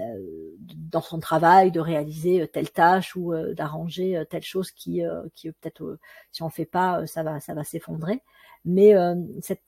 [0.91, 5.01] dans son travail, de réaliser telle tâche ou euh, d'arranger telle chose qui,
[5.33, 5.97] qui peut-être,
[6.31, 8.21] si on fait pas, ça va, ça va s'effondrer
[8.65, 9.15] mais euh,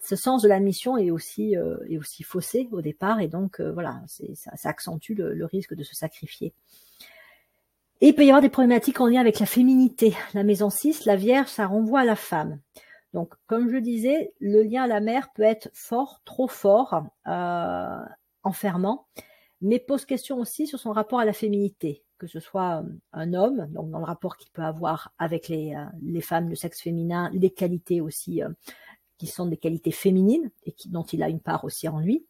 [0.01, 3.61] ce sens de la mission est aussi euh, est aussi faussé au départ et donc
[3.61, 6.51] euh, voilà ça, accentue le, risque de se sacrifier
[7.99, 10.15] Et il peut y avoir des problématiques en lien avec la féminité.
[10.35, 12.59] La maison 6, la Vierge, ça renvoie à la femme.
[13.13, 18.05] Donc, comme je disais, le lien à la mère peut être fort, trop fort, euh,
[18.43, 19.07] enfermant,
[19.61, 23.33] mais pose question aussi sur son rapport à la féminité, que ce soit euh, un
[23.33, 27.31] homme, donc dans le rapport qu'il peut avoir avec les, euh, femmes de sexe féminin,
[27.33, 28.41] les qualités aussi
[29.17, 32.27] qui sont des qualités féminines et dont il a une part aussi en lui,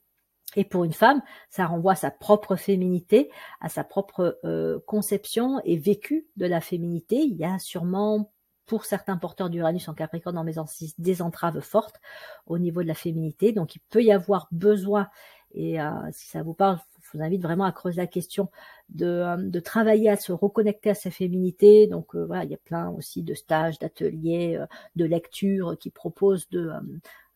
[0.56, 3.30] et pour une femme, ça renvoie à sa propre féminité,
[3.60, 7.18] à sa propre euh, conception et vécu de la féminité.
[7.18, 8.32] Il y a sûrement,
[8.66, 12.00] pour certains porteurs d'Uranus en Capricorne en maison 6, des entraves fortes
[12.46, 13.52] au niveau de la féminité.
[13.52, 15.10] Donc il peut y avoir besoin,
[15.54, 18.50] et euh, si ça vous parle, je vous invite vraiment à creuser la question
[18.90, 21.88] de, euh, de travailler à se reconnecter à sa féminité.
[21.88, 25.90] Donc euh, voilà, il y a plein aussi de stages, d'ateliers, euh, de lectures qui
[25.90, 26.80] proposent de euh,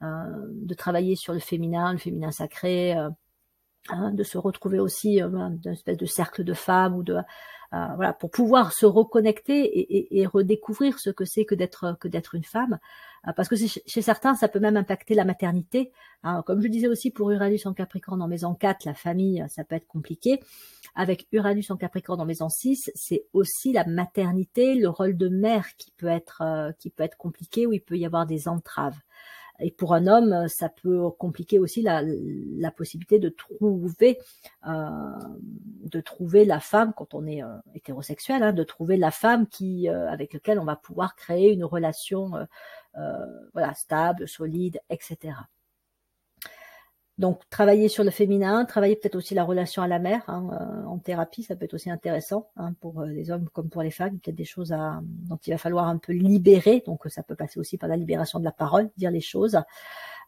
[0.02, 3.10] de travailler sur le féminin, le féminin sacré, euh,
[3.90, 7.18] hein, de se retrouver aussi euh, d'une espèce de cercle de femmes ou de
[7.96, 12.44] voilà pour pouvoir se reconnecter et redécouvrir ce que c'est que d'être que d'être une
[12.44, 12.80] femme.
[13.38, 15.94] Parce que chez certains ça peut même impacter la maternité
[16.24, 16.44] hein.
[16.46, 19.76] comme je disais aussi pour Uranus en Capricorne en maison 4 la famille ça peut
[19.76, 20.42] être compliqué.
[20.96, 25.66] Avec Uranus en Capricorne en maison 6 c'est aussi la maternité le rôle de mère
[25.78, 29.00] qui peut être qui peut être compliqué où il peut y avoir des entraves
[29.60, 32.02] et pour un homme, ça peut compliquer aussi la,
[32.72, 34.18] possibilité de trouver,
[34.68, 34.72] euh,
[35.84, 39.90] de trouver la femme quand on est euh, hétérosexuel, hein, de trouver la femme qui,
[39.90, 42.32] euh, avec laquelle on va pouvoir créer une relation,
[43.54, 45.34] voilà, stable, solide, etc.
[47.22, 50.86] Donc, travailler sur le féminin, travailler peut-être aussi la relation à la mère hein, euh,
[50.88, 53.92] en thérapie, ça peut être aussi intéressant hein, pour euh, les hommes comme pour les
[53.92, 54.18] femmes.
[54.18, 56.82] Peut-être des choses à, dont il va falloir un peu libérer.
[56.84, 59.60] Donc, ça peut passer aussi par la libération de la parole, dire les choses.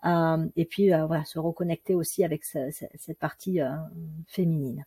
[0.05, 3.71] Euh, et puis, euh, voilà, se reconnecter aussi avec ce, ce, cette partie euh,
[4.27, 4.85] féminine.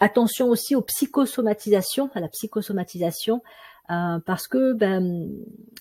[0.00, 3.42] attention aussi aux psychosomatisations, à la psychosomatisation.
[3.90, 5.28] Euh, parce que ben,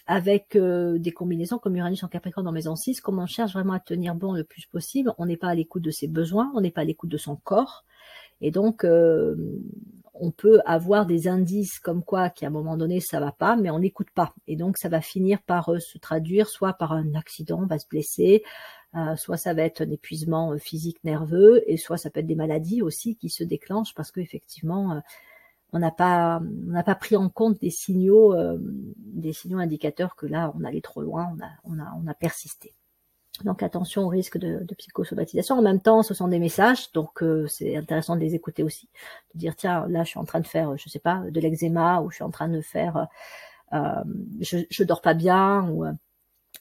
[0.07, 3.73] avec euh, des combinaisons comme Uranus en Capricorne dans maison 6, comme on cherche vraiment
[3.73, 6.61] à tenir bon le plus possible, on n'est pas à l'écoute de ses besoins, on
[6.61, 7.85] n'est pas à l'écoute de son corps,
[8.41, 9.35] et donc euh,
[10.15, 13.69] on peut avoir des indices comme quoi qu'à un moment donné ça va pas, mais
[13.69, 17.61] on n'écoute pas, et donc ça va finir par se traduire soit par un accident,
[17.61, 18.43] on va se blesser,
[19.15, 22.81] soit ça va être un épuisement physique nerveux, et soit ça peut être des maladies
[22.81, 25.01] aussi qui se déclenchent parce qu'effectivement
[25.73, 28.57] on n'a pas on n'a pas pris en compte des signaux euh,
[28.97, 32.13] des signaux indicateurs que là on allait trop loin, on a on a on a
[32.13, 32.73] persisté.
[33.45, 35.55] Donc attention au risque de, de psychosomatisation.
[35.57, 38.89] En même temps, ce sont des messages, donc euh, c'est intéressant de les écouter aussi,
[39.33, 42.01] de dire tiens là je suis en train de faire je sais pas de l'eczéma
[42.01, 43.07] ou je suis en train de faire
[43.73, 44.03] euh,
[44.41, 45.93] je je dors pas bien ou euh,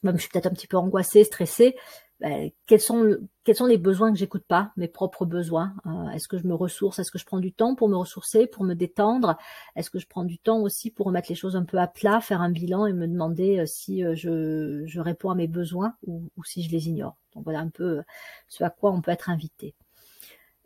[0.03, 1.75] même je suis peut-être un petit peu angoissée, stressée.
[2.21, 3.17] Ben, quels sont
[3.65, 5.73] les besoins que j'écoute pas, mes propres besoins.
[5.87, 8.45] Euh, est-ce que je me ressource Est-ce que je prends du temps pour me ressourcer,
[8.45, 9.37] pour me détendre
[9.75, 12.21] Est-ce que je prends du temps aussi pour remettre les choses un peu à plat,
[12.21, 16.29] faire un bilan et me demander euh, si euh, je, réponds à mes besoins ou,
[16.45, 18.03] si je les ignore Donc voilà un peu
[18.47, 19.73] ce à quoi on peut être invité.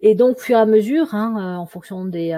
[0.01, 2.38] Et donc, fur et à mesure, hein, en fonction des,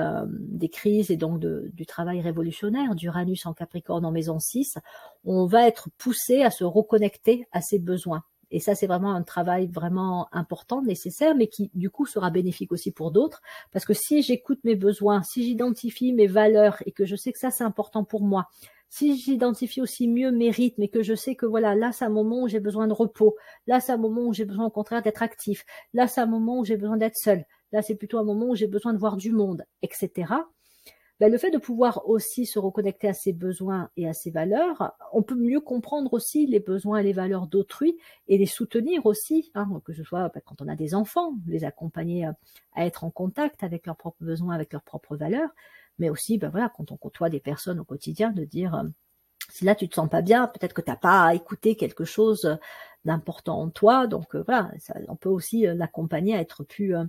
[0.71, 4.77] crises et donc du travail révolutionnaire d'Uranus en Capricorne en maison 6,
[5.25, 8.23] on va être poussé à se reconnecter à ses besoins.
[8.51, 12.71] Et ça, c'est vraiment un travail vraiment important, nécessaire, mais qui, du coup, sera bénéfique
[12.71, 13.41] aussi pour d'autres.
[13.71, 17.39] Parce que si j'écoute mes besoins, si j'identifie mes valeurs et que je sais que
[17.39, 18.47] ça, c'est important pour moi,
[18.89, 22.09] si j'identifie aussi mieux mes rythmes et que je sais que voilà, là, c'est un
[22.09, 23.35] moment où j'ai besoin de repos,
[23.67, 26.59] là, c'est un moment où j'ai besoin au contraire d'être actif, là, c'est un moment
[26.59, 29.17] où j'ai besoin d'être seul, là, c'est plutôt un moment où j'ai besoin de voir
[29.17, 30.25] du monde, etc
[31.19, 34.93] ben, le fait de pouvoir aussi se reconnecter à ses besoins et à ses valeurs,
[35.13, 37.97] on peut mieux comprendre aussi les besoins et les valeurs d'autrui
[38.27, 41.63] et les soutenir aussi, hein, que ce soit ben, quand on a des enfants, les
[41.63, 42.35] accompagner à,
[42.75, 45.49] à, être en contact avec leurs propres besoins, avec leurs propres valeurs,
[45.99, 48.83] mais aussi ben, voilà, quand on côtoie des personnes au quotidien, de dire euh,
[49.49, 52.57] si là tu te sens pas bien, peut-être que tu n'as pas écouté quelque chose
[53.05, 54.71] d'important en toi, donc euh, voilà,
[55.07, 57.05] on peut aussi euh, l'accompagner à être plus euh,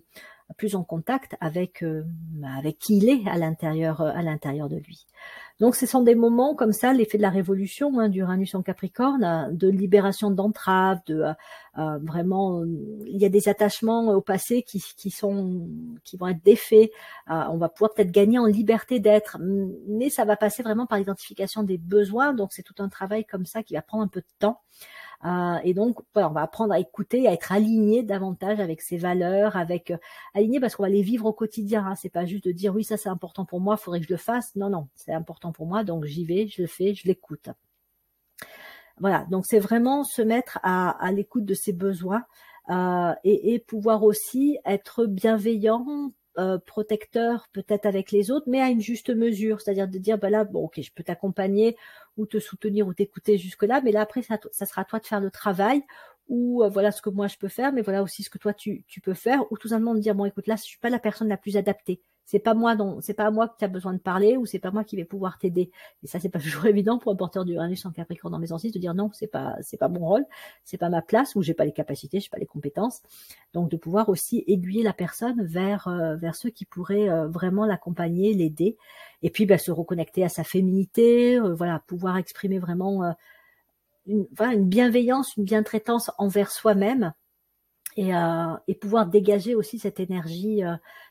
[0.57, 2.05] plus en contact avec euh,
[2.59, 5.07] avec qui il est à l'intérieur euh, à l'intérieur de lui.
[5.61, 9.25] Donc ce sont des moments comme ça, l'effet de la révolution hein, d'Uranus en Capricorne,
[9.25, 11.25] euh, de libération d'entraves, de
[11.79, 12.65] euh, vraiment
[13.07, 15.69] il y a des attachements au passé qui, qui sont
[16.05, 16.91] qui vont être défaits.
[17.31, 20.99] Euh, on va pouvoir peut-être gagner en liberté d'être, mais ça va passer vraiment par
[20.99, 22.35] l'identification des besoins.
[22.35, 24.61] Donc c'est tout un travail comme ça qui va prendre un peu de temps.
[25.25, 28.97] Euh, et donc, voilà, on va apprendre à écouter, à être aligné davantage avec ses
[28.97, 29.97] valeurs, avec euh,
[30.35, 31.85] aligné parce qu'on va les vivre au quotidien.
[31.87, 31.95] Hein.
[31.97, 34.19] C'est pas juste de dire oui, ça c'est important pour moi, faudrait que je le
[34.19, 34.55] fasse.
[34.55, 37.49] Non, non, c'est important pour moi, donc j'y vais, je le fais, je l'écoute.
[39.01, 42.25] Voilà, donc c'est vraiment se mettre à, à l'écoute de ses besoins
[42.71, 46.13] euh, et, et, pouvoir aussi être bienveillant
[46.67, 50.45] protecteur peut-être avec les autres, mais à une juste mesure, c'est-à-dire de dire, bah là,
[50.45, 51.77] bon, ok, je peux t'accompagner
[52.19, 55.21] ou te soutenir ou t'écouter jusque-là, mais là après, ça, sera à toi de faire
[55.21, 55.83] le travail
[56.29, 58.85] ou voilà ce que moi je peux faire, mais voilà aussi ce que toi tu,
[58.87, 60.99] tu peux faire, ou tout simplement de dire bon écoute là je suis pas la
[60.99, 63.99] personne la plus adaptée, c'est pas moi dont c'est pas moi que tu besoin de
[63.99, 65.71] parler ou c'est pas moi qui vais pouvoir t'aider.
[66.03, 68.71] Et ça c'est pas toujours évident pour un porteur d'Uranus en Capricorne dans mes anciens
[68.71, 70.27] de dire non, c'est pas c'est pas mon rôle,
[70.63, 73.01] c'est pas ma place ou j'ai pas les capacités, j'ai pas les compétences.
[73.55, 77.65] Donc de pouvoir aussi aiguiller la personne vers euh, vers ceux qui pourraient euh, vraiment
[77.65, 78.77] l'accompagner, l'aider
[79.23, 83.15] et puis bah, se reconnecter à sa féminité, euh, voilà, pouvoir exprimer vraiment
[84.07, 87.15] une, voilà, une bienveillance, une bientraitance envers soi-même
[87.97, 88.11] et,
[88.69, 90.63] et pouvoir dégager aussi cette énergie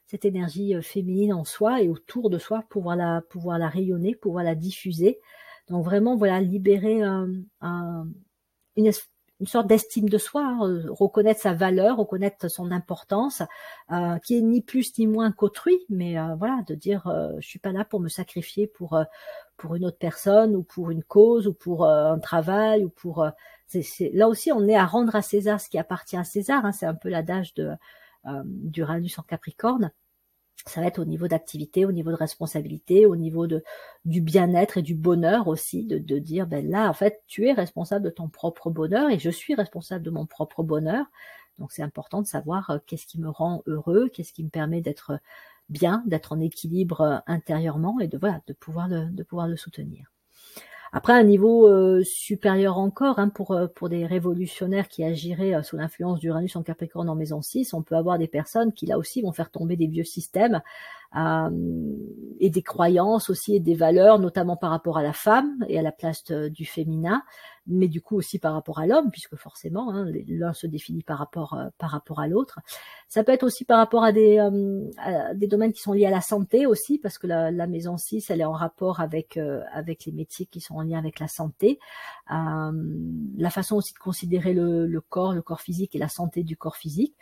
[0.07, 4.15] cette énergie euh, féminine en soi et autour de soi, pouvoir la, pouvoir la rayonner,
[4.15, 5.19] pouvoir la diffuser.
[5.69, 8.91] Donc vraiment, voilà, libérer une, une,
[9.45, 13.43] sorte d'estime de soi, hein, euh, reconnaître sa valeur, reconnaître son importance,
[13.91, 17.73] euh, qui est ni plus ni moins qu'autrui, mais voilà, de dire, je suis pas
[17.73, 18.97] là pour me sacrifier pour
[19.57, 23.27] pour une autre personne ou pour une cause ou pour un travail ou pour
[23.67, 26.65] c'est, là aussi on est à rendre à César ce qui appartient à César.
[26.65, 27.71] Hein, c'est un peu l'adage de
[28.25, 29.91] euh, d'Uranus en Capricorne,
[30.65, 33.63] ça va être au niveau d'activité, au niveau de responsabilité, au niveau de
[34.05, 37.53] du bien-être et du bonheur aussi, de, de dire ben là en fait tu es
[37.53, 41.05] responsable de ton propre bonheur et je suis responsable de mon propre bonheur.
[41.57, 44.81] Donc c'est important de savoir euh, qu'est-ce qui me rend heureux, qu'est-ce qui me permet
[44.81, 45.19] d'être
[45.69, 50.11] bien, d'être en équilibre euh, intérieurement et de voilà de pouvoir de pouvoir le soutenir.
[50.93, 55.75] Après, un niveau euh, supérieur encore, hein, pour, euh, pour des révolutionnaires qui agiraient sous
[55.75, 59.21] l'influence d'Uranus en Capricorne en maison 6, on peut avoir des personnes qui là aussi
[59.21, 60.61] vont faire tomber des vieux systèmes
[61.15, 65.81] et des croyances aussi et des valeurs, notamment par rapport à la femme et à
[65.81, 67.23] la place du féminin,
[67.67, 71.17] mais du coup aussi par rapport à l'homme, puisque forcément hein, l'un se définit par
[71.17, 72.59] rapport euh, par rapport à l'autre.
[73.07, 76.21] Ça peut être aussi par rapport à des euh, domaines qui sont liés à la
[76.21, 80.13] santé aussi, parce que la, maison 6 elle est en rapport avec euh, avec les
[80.13, 81.79] métiers qui sont en lien avec la santé,
[82.29, 86.77] la façon aussi de considérer le corps, le corps physique et la santé du corps
[86.77, 87.15] physique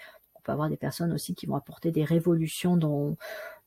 [0.46, 3.18] peut avoir des personnes aussi qui vont apporter des révolutions dans,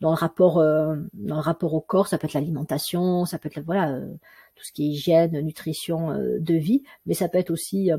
[0.00, 2.08] dans le rapport euh, dans le rapport au corps.
[2.08, 4.14] Ça peut être l'alimentation, ça peut être voilà euh,
[4.54, 7.90] tout ce qui est hygiène, nutrition, euh, de vie, mais ça peut être aussi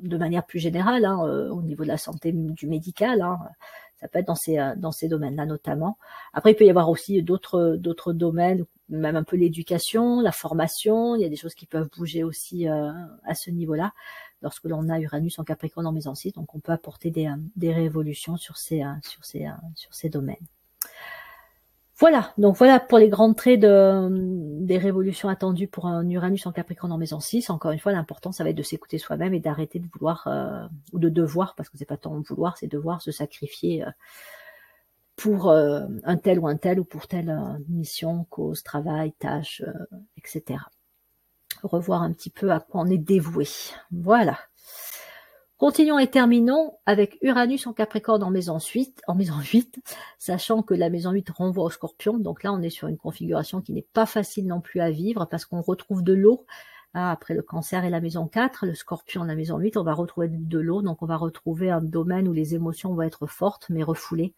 [0.00, 1.20] de manière plus générale hein,
[1.50, 3.22] au niveau de la santé du médical.
[3.22, 3.38] Hein,
[3.96, 5.96] ça peut être dans ces dans ces domaines-là notamment.
[6.32, 11.14] Après, il peut y avoir aussi d'autres d'autres domaines, même un peu l'éducation, la formation.
[11.14, 13.92] Il y a des choses qui peuvent bouger aussi à ce niveau-là
[14.42, 17.72] lorsque l'on a Uranus en Capricorne en maison 6, donc on peut apporter des, euh,
[17.72, 18.88] révolutions sur ces, euh,
[19.36, 20.36] euh, sur ces domaines.
[21.98, 24.08] Voilà, donc voilà pour les grands traits de,
[24.64, 27.48] des révolutions attendues pour un Uranus en Capricorne en maison 6.
[27.48, 30.26] Encore une fois, l'important, ça va être de s'écouter soi-même et d'arrêter de vouloir,
[30.92, 33.84] ou de devoir, parce que c'est pas tant vouloir, c'est devoir se sacrifier
[35.14, 37.38] pour un tel ou un tel, ou pour telle
[37.68, 39.62] mission, cause, travail, tâche,
[40.16, 40.58] etc
[41.62, 43.46] revoir un petit peu à quoi on est dévoué.
[43.90, 44.38] Voilà.
[45.62, 49.78] Continuons et terminons avec Uranus en Capricorne en maison 8, en maison 8,
[50.18, 52.18] sachant que la maison 8 renvoie au scorpion.
[52.18, 55.26] Donc là, on est sur une configuration qui n'est pas facile non plus à vivre
[55.26, 56.46] parce qu'on retrouve de l'eau.
[56.94, 59.94] Hein, après le cancer et la maison 4, le scorpion, la maison 8, on va
[59.94, 60.82] retrouver de l'eau.
[60.82, 64.34] Donc on va retrouver un domaine où les émotions vont être fortes mais refoulées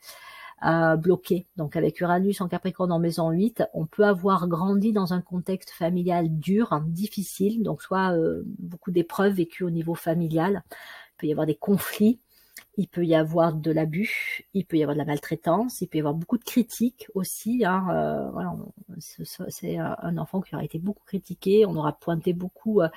[0.97, 1.47] bloqué.
[1.57, 5.71] Donc avec Uranus en Capricorne en maison 8, on peut avoir grandi dans un contexte
[5.71, 11.33] familial dur, difficile, donc soit euh, beaucoup d'épreuves vécues au niveau familial, il peut y
[11.33, 12.21] avoir des conflits,
[12.77, 15.99] il peut y avoir de l'abus, il peut y avoir de la maltraitance, il peut
[15.99, 17.65] y avoir beaucoup de critiques aussi.
[17.65, 18.55] Hein, euh, voilà,
[18.99, 22.89] c'est un enfant qui aura été beaucoup critiqué, on aura pointé beaucoup euh,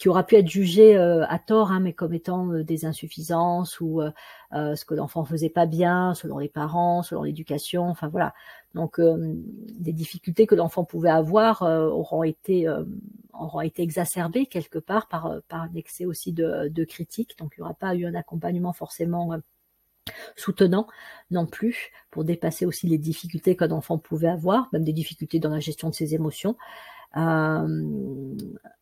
[0.00, 3.80] qui aura pu être jugé euh, à tort, hein, mais comme étant euh, des insuffisances
[3.80, 4.10] ou euh,
[4.50, 8.32] ce que l'enfant faisait pas bien, selon les parents, selon l'éducation, enfin voilà.
[8.74, 12.68] Donc des difficultés que l'enfant pouvait avoir auront été
[13.32, 17.36] auront été exacerbées quelque part par par un excès aussi de, de critiques.
[17.38, 19.36] Donc il n'y aura pas eu un accompagnement forcément
[20.36, 20.86] soutenant
[21.30, 25.50] non plus pour dépasser aussi les difficultés qu'un enfant pouvait avoir, même des difficultés dans
[25.50, 26.56] la gestion de ses émotions.
[27.16, 28.36] Euh,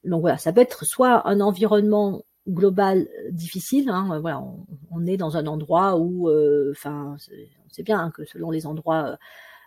[0.04, 3.88] donc voilà, ça peut être soit un environnement global difficile.
[3.90, 4.42] Hein, voilà,
[4.90, 8.66] on, est dans un endroit où, euh, enfin, on sait bien hein, que selon les
[8.66, 9.18] endroits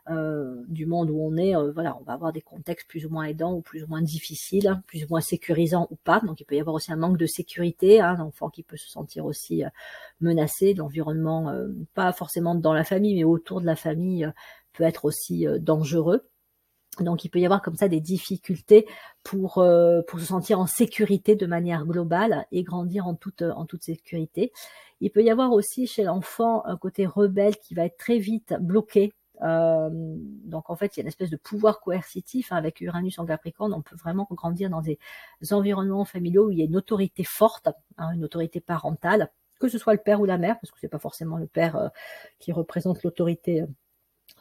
[0.09, 3.25] euh, du monde où on est, voilà, on va avoir des contextes plus ou moins
[3.25, 6.21] aidants ou plus ou moins difficiles, hein, plus ou moins sécurisants ou pas.
[6.21, 8.77] Donc il peut y avoir aussi un manque de sécurité, hein, un enfant qui peut
[8.77, 9.63] se sentir aussi
[10.21, 11.53] menacé, l'environnement,
[11.93, 14.31] pas forcément dans la famille, mais autour de la famille,
[14.73, 16.30] peut être aussi dangereux.
[16.99, 18.85] Donc il peut y avoir comme ça des difficultés
[19.23, 23.65] pour, euh, pour se sentir en sécurité de manière globale et grandir en toute, en
[23.65, 24.51] toute sécurité.
[24.99, 28.55] Il peut y avoir aussi chez l'enfant un côté rebelle qui va être très vite
[28.59, 29.13] bloqué.
[29.41, 33.17] Euh, donc en fait, il y a une espèce de pouvoir coercitif hein, avec Uranus
[33.19, 33.73] en Capricorne.
[33.73, 34.99] On peut vraiment grandir dans des
[35.51, 39.77] environnements familiaux où il y a une autorité forte, hein, une autorité parentale, que ce
[39.77, 41.87] soit le père ou la mère, parce que c'est pas forcément le père euh,
[42.39, 43.63] qui représente l'autorité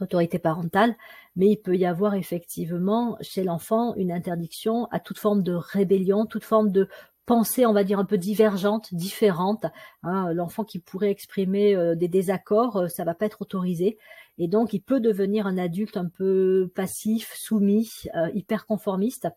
[0.03, 0.95] autorité parentale,
[1.37, 6.27] mais il peut y avoir effectivement chez l'enfant une interdiction à toute forme de rébellion,
[6.27, 6.89] toute forme de
[7.31, 9.65] pensée, on va dire, un peu divergente, différente.
[10.03, 10.33] Hein.
[10.33, 13.99] L'enfant qui pourrait exprimer euh, des désaccords, euh, ça va pas être autorisé.
[14.39, 19.29] Et donc, il peut devenir un adulte un peu passif, soumis, euh, hyper conformiste,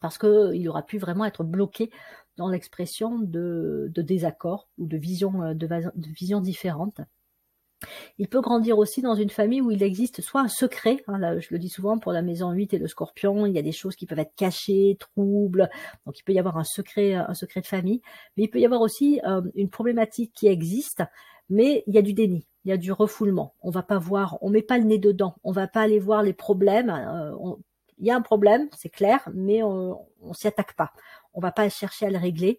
[0.00, 1.90] parce qu'il aura pu vraiment être bloqué
[2.36, 5.52] dans l'expression de, désaccords ou de visions
[5.96, 7.00] visions différentes.
[8.18, 11.48] Il peut grandir aussi dans une famille où il existe soit un secret, hein, je
[11.50, 13.96] le dis souvent pour la maison 8 et le scorpion, il y a des choses
[13.96, 15.68] qui peuvent être cachées, troubles,
[16.06, 18.00] donc il peut y avoir un secret, un secret de famille,
[18.36, 21.02] mais il peut y avoir aussi euh, une problématique qui existe,
[21.50, 23.54] mais il y a du déni, il y a du refoulement.
[23.60, 26.22] On va pas voir, on met pas le nez dedans, on va pas aller voir
[26.22, 26.90] les problèmes.
[26.90, 27.54] Euh,
[27.98, 30.92] il y a un problème, c'est clair, mais on, on s'y attaque pas.
[31.34, 32.58] On va pas chercher à le régler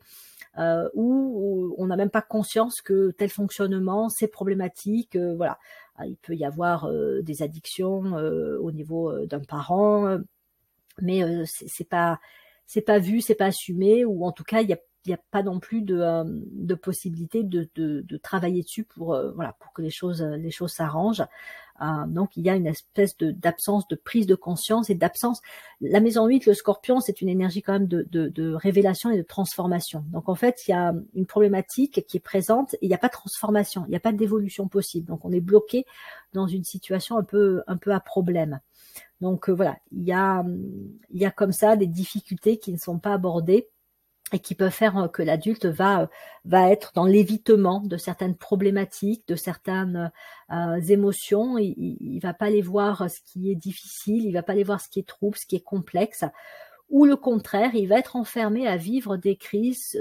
[0.57, 5.15] euh, où on n'a même pas conscience que tel fonctionnement, c'est problématique.
[5.15, 5.59] Euh, voilà,
[5.95, 10.17] ah, il peut y avoir euh, des addictions euh, au niveau d'un parent,
[11.01, 12.19] mais c'est pas
[12.65, 15.15] c'est pas vu, c'est pas assumé, ou en tout cas il y a il n'y
[15.15, 19.71] a pas non plus de, de possibilité de, de, de, travailler dessus pour voilà pour
[19.71, 21.23] que les choses les choses s'arrangent.
[21.81, 25.41] Euh, donc il y a une espèce d'absence de, prise de conscience et d'absence.
[25.81, 29.17] La maison 8, le scorpion, c'est une énergie quand même de, de, de, révélation et
[29.17, 30.03] de transformation.
[30.11, 32.99] Donc en fait, il y a une problématique qui est présente et il n'y a
[32.99, 35.07] pas de transformation, il n'y a pas d'évolution possible.
[35.07, 35.85] Donc on est bloqué
[36.33, 38.59] dans une situation un peu, un peu à problème.
[39.21, 40.43] Donc euh, voilà, il y a,
[41.09, 43.69] il y a comme ça des difficultés qui ne sont pas abordées
[44.33, 46.07] et qui peuvent faire euh, que l'adulte va euh,
[46.45, 50.11] va être dans l'évitement de certaines problématiques, de certaines
[50.51, 51.57] euh, émotions.
[51.57, 54.81] Il, il, va pas aller voir ce qui est difficile, il va pas aller voir
[54.81, 56.23] ce qui est trouble, ce qui est complexe,
[56.89, 59.97] ou le contraire, il va être enfermé à vivre des crises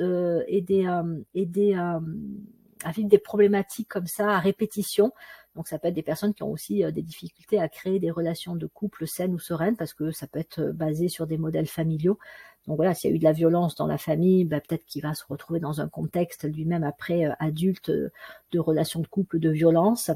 [0.46, 0.88] et des
[1.34, 5.12] et des à vivre des problématiques comme ça à répétition.
[5.56, 8.54] Donc ça peut être des personnes qui ont aussi des difficultés à créer des relations
[8.54, 12.18] de couple saines ou sereines parce que ça peut être basé sur des modèles familiaux.
[12.66, 15.02] Donc voilà, s'il y a eu de la violence dans la famille, bah, peut-être qu'il
[15.02, 18.10] va se retrouver dans un contexte lui-même après euh, adulte euh,
[18.52, 20.10] de relations de couple, de violence.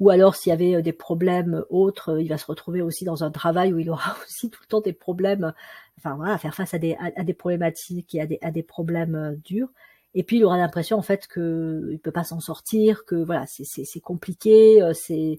[0.00, 3.22] Ou alors s'il y avait euh, des problèmes autres, il va se retrouver aussi dans
[3.22, 5.54] un travail où il aura aussi tout le temps des problèmes,
[5.98, 6.96] enfin voilà, à faire face à des,
[7.38, 9.68] problématiques et à des problèmes durs.
[10.14, 13.46] Et puis il aura l'impression en fait que il peut pas s'en sortir, que voilà,
[13.46, 15.38] c'est compliqué, c'est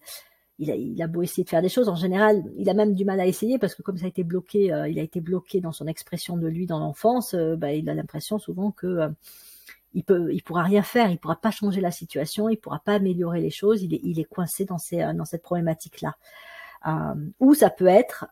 [0.59, 2.93] il a, il a, beau essayer de faire des choses, en général, il a même
[2.93, 5.19] du mal à essayer parce que comme ça a été bloqué, euh, il a été
[5.19, 8.87] bloqué dans son expression de lui dans l'enfance, euh, bah, il a l'impression souvent que
[8.87, 9.09] euh,
[9.93, 12.95] il peut, il pourra rien faire, il pourra pas changer la situation, il pourra pas
[12.95, 16.15] améliorer les choses, il est, il est coincé dans, ces, dans cette problématique là.
[17.39, 18.25] Ou ça peut être,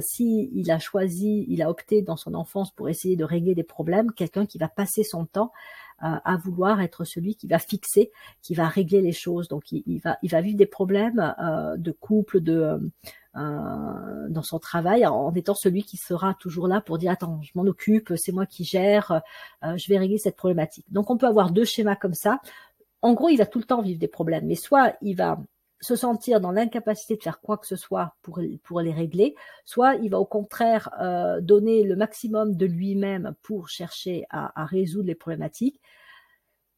[0.00, 3.62] si il a choisi, il a opté dans son enfance pour essayer de régler des
[3.62, 5.52] problèmes, quelqu'un qui va passer son temps
[6.00, 8.10] à vouloir être celui qui va fixer,
[8.42, 9.48] qui va régler les choses.
[9.48, 12.78] Donc il, va, il va vivre des problèmes euh, de couple, de euh,
[13.36, 17.52] euh, dans son travail, en étant celui qui sera toujours là pour dire attends, je
[17.54, 19.22] m'en occupe, c'est moi qui gère,
[19.62, 20.86] je vais régler cette problématique.
[20.92, 22.40] Donc on peut avoir deux schémas comme ça.
[23.02, 25.38] En gros, il va tout le temps vivre des problèmes, mais soit il va
[25.84, 29.96] se sentir dans l'incapacité de faire quoi que ce soit pour, pour les régler, soit
[29.96, 35.14] il va au contraire euh, donner le maximum de lui-même pour chercher à, résoudre les
[35.14, 35.80] problématiques,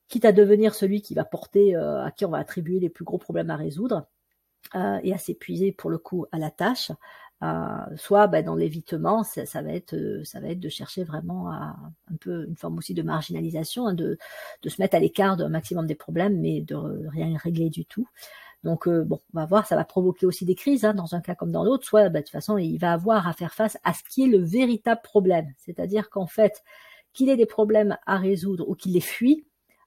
[0.08, 3.04] quitte à devenir celui qui va porter, euh, à qui on va attribuer les plus
[3.04, 4.06] gros problèmes à résoudre,
[4.74, 6.90] euh, et à s'épuiser pour le coup à la tâche.
[7.96, 9.94] Soit ben, dans l'évitement, ça, ça, va être,
[10.24, 11.76] ça va être de chercher vraiment à,
[12.10, 14.18] un peu une forme aussi de marginalisation, hein, de,
[14.62, 18.08] de se mettre à l'écart d'un maximum des problèmes, mais de rien régler du tout.
[18.64, 21.20] Donc euh, bon, on va voir, ça va provoquer aussi des crises hein, dans un
[21.20, 21.86] cas comme dans l'autre.
[21.86, 24.28] Soit bah, de toute façon, il va avoir à faire face à ce qui est
[24.28, 26.62] le véritable problème, c'est-à-dire qu'en fait,
[27.12, 29.46] qu'il ait des problèmes à résoudre ou qu'il les fuit,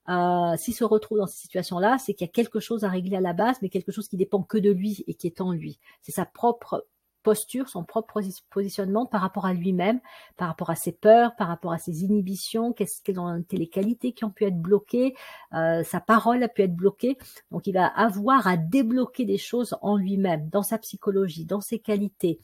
[0.09, 3.17] euh, s'il se retrouve dans cette situation-là, c'est qu'il y a quelque chose à régler
[3.17, 5.51] à la base, mais quelque chose qui dépend que de lui et qui est en
[5.51, 5.79] lui.
[6.01, 6.87] C'est sa propre
[7.23, 9.99] posture, son propre positionnement par rapport à lui-même,
[10.37, 13.67] par rapport à ses peurs, par rapport à ses inhibitions, qu'est-ce quelles ont été les
[13.67, 15.15] qualités qui ont pu être bloquées,
[15.53, 17.17] euh, sa parole a pu être bloquée.
[17.51, 21.79] Donc il va avoir à débloquer des choses en lui-même, dans sa psychologie, dans ses
[21.79, 22.39] qualités.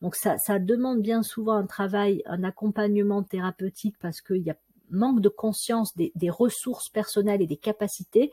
[0.00, 4.56] Donc ça, ça demande bien souvent un travail, un accompagnement thérapeutique parce qu'il y a
[4.90, 8.30] manque de conscience des, ressources personnelles et des capacités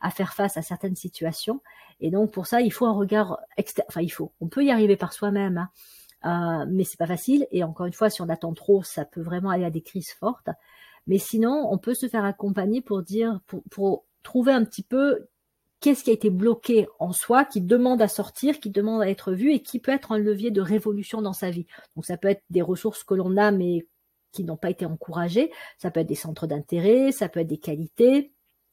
[0.00, 1.60] à faire face à certaines situations.
[2.00, 3.86] Et donc pour ça, il faut un regard externe.
[3.88, 4.32] Enfin, il faut.
[4.40, 5.68] On peut y arriver par soi-même,
[6.22, 7.46] hein, euh, mais c'est pas facile.
[7.50, 10.12] Et encore une fois, si on attend trop, ça peut vraiment aller à des crises
[10.12, 10.50] fortes.
[11.06, 15.26] Mais sinon, on peut se faire accompagner pour dire, pour, pour trouver un petit peu
[15.80, 19.32] qu'est-ce qui a été bloqué en soi, qui demande à sortir, qui demande à être
[19.32, 21.66] vu et qui peut être un levier de révolution dans sa vie.
[21.96, 23.86] Donc ça peut être des ressources que l'on a mais
[24.32, 27.58] qui n'ont pas été encouragées, ça peut être des centres d'intérêt, ça peut être des
[27.58, 28.32] qualités,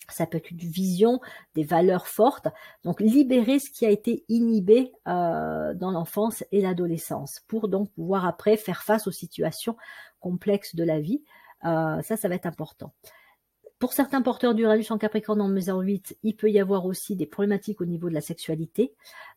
[0.09, 1.19] ça peut être une vision,
[1.55, 2.47] des valeurs fortes.
[2.83, 8.25] Donc libérer ce qui a été inhibé euh, dans l'enfance et l'adolescence pour donc pouvoir
[8.25, 9.75] après faire face aux situations
[10.19, 11.23] complexes de la vie.
[11.65, 12.93] Euh, ça, ça va être important.
[13.79, 17.25] Pour certains porteurs d'Uranus en Capricorne en maison 8, il peut y avoir aussi des
[17.25, 18.93] problématiques au niveau de la sexualité.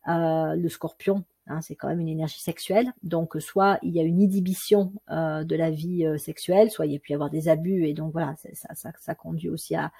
[0.07, 2.93] Euh, le scorpion, hein, c'est quand même une énergie sexuelle.
[3.03, 6.99] Donc, soit il y a une inhibition euh, de la vie euh, sexuelle, soit il
[6.99, 7.85] peut y avoir des abus.
[7.85, 9.91] Et donc, voilà, ça, conduit aussi à,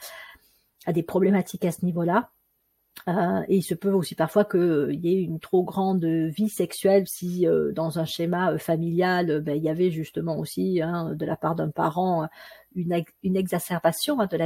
[0.87, 2.29] des problématiques à ce niveau-là.
[3.07, 7.07] Euh, et il se peut aussi parfois qu'il y ait une trop grande vie sexuelle
[7.07, 11.37] si euh, dans un schéma familial, ben, il y avait justement aussi hein, de la
[11.37, 12.27] part d'un parent
[12.75, 14.37] une, exacerbation hein, de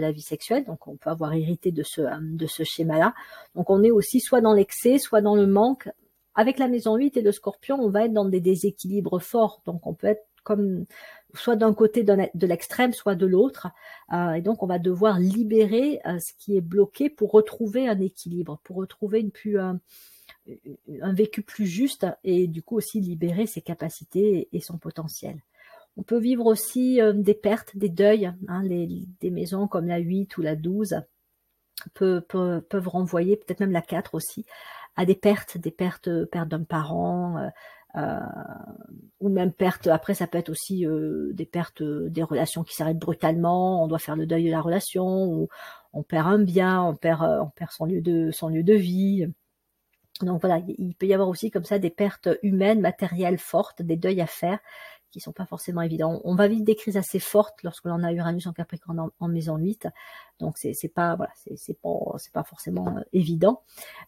[0.00, 0.64] la vie sexuelle.
[0.64, 3.14] Donc on peut avoir hérité de ce schéma-là.
[3.54, 5.88] Donc on est aussi soit dans l'excès, soit dans le manque.
[6.34, 9.62] Avec la maison 8 et le scorpion, on va être dans des déséquilibres forts.
[9.66, 10.86] Donc on peut être comme
[11.34, 13.68] soit d'un côté de l'extrême, soit de l'autre.
[14.12, 18.00] Euh, et donc, on va devoir libérer euh, ce qui est bloqué pour retrouver un
[18.00, 19.72] équilibre, pour retrouver une plus, euh,
[21.00, 25.38] un vécu plus juste et du coup aussi libérer ses capacités et son potentiel.
[25.96, 28.32] On peut vivre aussi des pertes, des deuils.
[28.48, 28.88] Hein, les,
[29.20, 31.02] des maisons comme la 8 ou la 12
[31.92, 34.46] peuvent, peuvent, peuvent renvoyer, peut-être même la 4 aussi,
[34.96, 37.50] à des pertes, des pertes, pertes d'un parent,
[37.96, 38.20] euh,
[39.20, 39.86] ou même perte.
[39.86, 43.84] Après, ça peut être aussi euh, des pertes, euh, des relations qui s'arrêtent brutalement.
[43.84, 45.48] On doit faire le deuil de la relation, ou
[45.92, 49.26] on perd un bien, on perd, on perd son lieu de son lieu de vie.
[50.22, 53.96] Donc voilà, il peut y avoir aussi comme ça des pertes humaines, matérielles fortes, des
[53.96, 54.58] deuils à faire
[55.10, 56.22] qui sont pas forcément évidents.
[56.24, 59.58] On va vivre des crises assez fortes lorsque l'on a Uranus en Capricorne en, maison
[59.58, 59.88] 8.
[60.40, 63.62] Donc c'est pas voilà, c'est pas c'est pas forcément évident,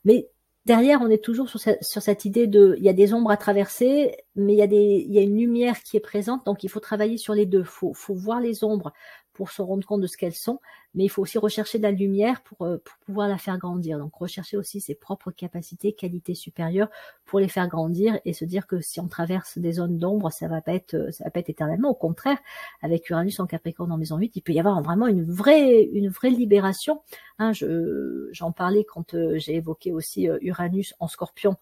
[0.04, 0.28] mais
[0.66, 4.16] derrière, on est toujours sur, cette idée de, il y a des ombres à traverser,
[4.36, 6.68] mais il y a des, il y a une lumière qui est présente, donc il
[6.68, 7.64] faut travailler sur les deux.
[7.64, 8.92] Faut, faut voir les ombres
[9.34, 10.60] pour se rendre compte de ce qu'elles sont,
[10.94, 13.98] mais il faut aussi rechercher de la lumière pour, euh, pour pouvoir la faire grandir.
[13.98, 16.88] Donc rechercher aussi ses propres capacités, qualités supérieures
[17.26, 20.46] pour les faire grandir et se dire que si on traverse des zones d'ombre, ça
[20.46, 21.90] va pas être euh, ça va pas être éternellement.
[21.90, 22.38] Au contraire,
[22.80, 26.08] avec Uranus en Capricorne en maison 8, il peut y avoir vraiment une vraie une
[26.08, 27.02] vraie libération.
[27.38, 31.56] Hein, je j'en parlais quand euh, j'ai évoqué aussi Uranus en Scorpion,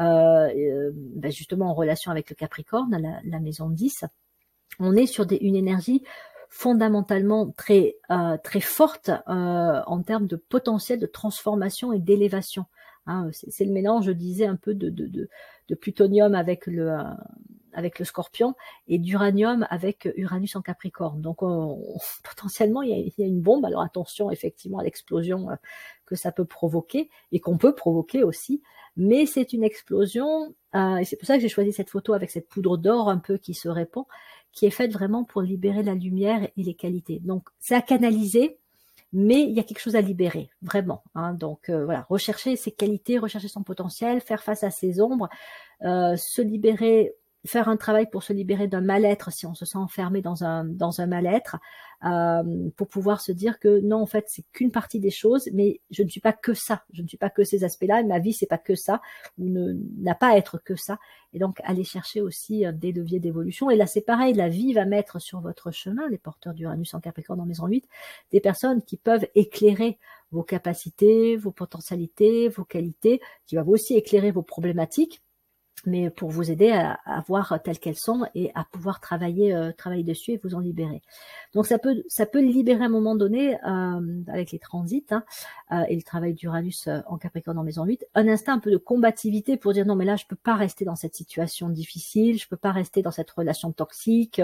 [0.00, 4.04] euh, ben justement en relation avec le Capricorne, la, la maison 10
[4.78, 6.02] on est sur des, une énergie
[6.52, 12.66] fondamentalement très euh, très forte euh, en termes de potentiel de transformation et d'élévation.
[13.06, 15.30] Hein, c'est le mélange, je disais, un peu de, de, de,
[15.70, 17.02] de plutonium avec le euh,
[17.72, 18.54] avec le Scorpion
[18.86, 21.22] et d'uranium avec Uranus en Capricorne.
[21.22, 21.82] Donc on,
[22.22, 23.64] potentiellement il y, a, il y, a, une bombe.
[23.64, 25.54] Alors attention effectivement à l'explosion euh,
[26.04, 28.60] que ça peut provoquer et qu'on peut provoquer aussi.
[28.98, 32.30] Mais c'est une explosion euh, et c'est pour ça que j'ai choisi cette photo avec
[32.30, 34.04] cette poudre d'or un peu qui se répand
[34.52, 37.20] qui est faite vraiment pour libérer la lumière et les qualités.
[37.20, 38.58] Donc c'est à canaliser,
[39.12, 41.02] mais il y a quelque chose à libérer, vraiment.
[41.14, 41.34] Hein.
[41.34, 45.28] Donc euh, voilà, rechercher ses qualités, rechercher son potentiel, faire face à ses ombres,
[45.82, 47.14] euh, se libérer
[47.44, 50.64] faire un travail pour se libérer d'un mal-être si on se sent enfermé dans un
[50.64, 51.56] dans un mal-être
[52.04, 55.80] euh, pour pouvoir se dire que non en fait c'est qu'une partie des choses mais
[55.90, 56.84] je ne suis pas que ça.
[56.92, 58.00] Je ne suis pas que ces aspects-là.
[58.00, 59.00] Et ma vie c'est pas que ça
[59.38, 60.98] ou ne n'a pas à être que ça.
[61.32, 63.70] Et donc aller chercher aussi euh, des leviers d'évolution.
[63.70, 64.34] Et là c'est pareil.
[64.34, 67.88] La vie va mettre sur votre chemin les porteurs d'Uranus en Capricorne en maison 8
[68.30, 69.98] des personnes qui peuvent éclairer
[70.30, 75.22] vos capacités vos potentialités vos qualités qui va aussi éclairer vos problématiques
[75.86, 79.72] mais pour vous aider à, à voir telles qu'elles sont et à pouvoir travailler euh,
[79.72, 81.02] travailler dessus et vous en libérer.
[81.54, 85.22] Donc ça peut ça peut libérer à un moment donné euh, avec les transits hein,
[85.70, 88.70] euh, et le travail d'Uranus euh, en Capricorne en maison 8, un instinct un peu
[88.70, 92.38] de combativité pour dire non mais là je peux pas rester dans cette situation difficile,
[92.38, 94.40] je peux pas rester dans cette relation toxique,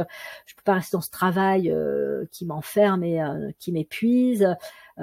[0.47, 1.75] je peux pas rester dans ce travail
[2.31, 3.23] qui m'enferme et
[3.59, 4.47] qui m'épuise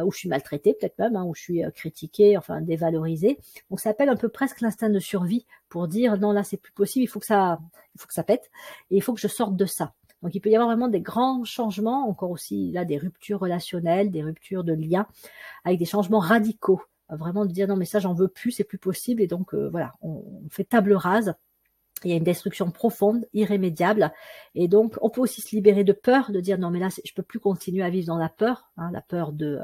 [0.04, 3.38] où je suis maltraitée peut-être même, hein, où je suis critiquée, enfin dévalorisée.
[3.70, 7.04] Donc ça un peu presque l'instinct de survie pour dire non là c'est plus possible,
[7.04, 7.60] il faut que ça,
[7.96, 8.52] il faut que ça pète
[8.92, 9.94] et il faut que je sorte de ça.
[10.22, 14.12] Donc il peut y avoir vraiment des grands changements, encore aussi là des ruptures relationnelles,
[14.12, 15.08] des ruptures de liens,
[15.64, 16.82] avec des changements radicaux.
[17.10, 19.70] Vraiment de dire non mais ça j'en veux plus, c'est plus possible et donc euh,
[19.70, 21.36] voilà, on, fait table rase
[22.04, 24.12] il y a une destruction profonde, irrémédiable,
[24.54, 27.14] et donc on peut aussi se libérer de peur, de dire non mais là je
[27.14, 29.60] peux plus continuer à vivre dans la peur, hein, la peur de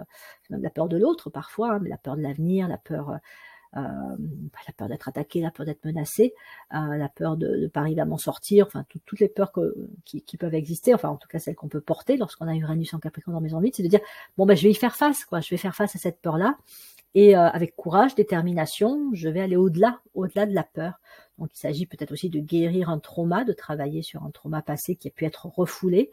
[0.49, 3.19] la peur de l'autre parfois, hein, mais la peur de l'avenir, la peur
[3.77, 6.33] euh, la peur d'être attaqué, la peur d'être menacé,
[6.73, 9.51] euh, la peur de ne pas arriver à m'en sortir, enfin toutes les peurs
[10.05, 12.99] qui, peuvent exister, enfin en tout cas celles qu'on peut porter lorsqu'on a Uranus en
[12.99, 14.01] Capricorne dans maison 8, c'est de dire
[14.37, 16.37] bon ben je vais y faire face, quoi, je vais faire face à cette peur
[16.37, 16.57] là
[17.13, 20.93] et euh, avec courage, détermination, je vais aller au-delà, au-delà de la peur.
[21.41, 24.95] Donc il s'agit peut-être aussi de guérir un trauma, de travailler sur un trauma passé
[24.95, 26.11] qui a pu être refoulé,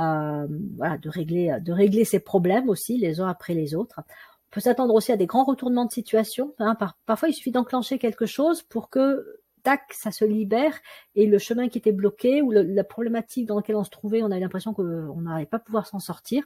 [0.00, 4.00] euh, voilà, de régler, de régler ses problèmes aussi les uns après les autres.
[4.00, 6.54] On peut s'attendre aussi à des grands retournements de situation.
[6.58, 6.76] Hein.
[7.06, 10.76] parfois, il suffit d'enclencher quelque chose pour que tac, ça se libère
[11.14, 14.30] et le chemin qui était bloqué ou la problématique dans laquelle on se trouvait, on
[14.32, 16.44] avait l'impression qu'on n'allait pas pouvoir s'en sortir,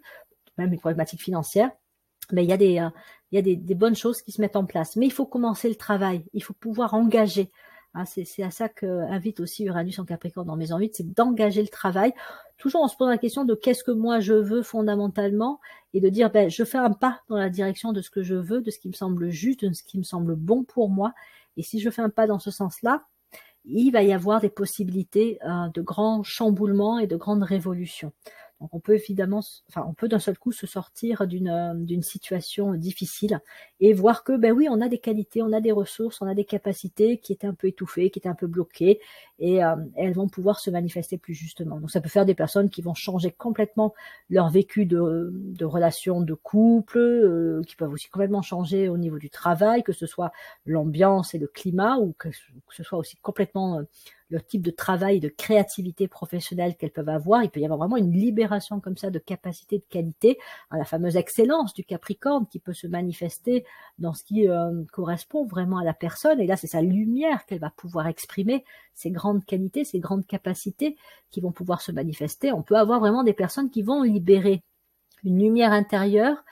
[0.59, 1.70] même une problématique financière,
[2.30, 2.90] mais il y a des, euh,
[3.32, 4.96] il y a des, bonnes choses qui se mettent en place.
[4.96, 7.50] Mais il faut commencer le travail, il faut pouvoir engager.
[7.98, 11.68] Hein, c'est à ça qu'invite aussi Uranus en Capricorne dans Maison 8, c'est d'engager le
[11.68, 12.12] travail.
[12.56, 15.58] Toujours en se posant la question de qu'est-ce que moi je veux fondamentalement
[15.94, 18.36] et de dire ben, je fais un pas dans la direction de ce que je
[18.36, 21.12] veux, de ce qui me semble juste, de ce qui me semble bon pour moi.
[21.56, 23.02] Et si je fais un pas dans ce sens-là,
[23.64, 28.12] il va y avoir des possibilités euh, de grands chamboulements et de grandes révolutions.
[28.60, 32.02] Donc on peut évidemment, enfin on peut d'un seul coup se sortir d'une euh, d'une
[32.02, 33.40] situation difficile
[33.78, 36.35] et voir que ben oui on a des qualités, on a des ressources, on a
[36.35, 39.01] des capacités qui étaient un peu étouffées, qui étaient un peu bloquées
[39.39, 41.78] et euh, elles vont pouvoir se manifester plus justement.
[41.78, 43.94] Donc ça peut faire des personnes qui vont changer complètement
[44.28, 49.18] leur vécu de, de relations de couple, euh, qui peuvent aussi complètement changer au niveau
[49.18, 50.32] du travail, que ce soit
[50.66, 52.30] l'ambiance et le climat ou que
[52.70, 53.82] ce soit aussi complètement
[54.30, 57.42] le type de travail, de créativité professionnelle qu'elles peuvent avoir.
[57.42, 60.38] Il peut y avoir vraiment une libération comme ça de capacité, de qualité,
[60.70, 63.64] à la fameuse excellence du Capricorne qui peut se manifester
[63.98, 66.40] dans ce qui euh, correspond vraiment à la personne.
[66.40, 68.64] Et là, c'est sa lumière qu'elle va pouvoir exprimer,
[68.94, 70.96] ses grandes qualités, ses grandes capacités
[71.30, 72.52] qui vont pouvoir se manifester.
[72.52, 74.62] On peut avoir vraiment des personnes qui vont libérer
[75.24, 76.44] une lumière intérieure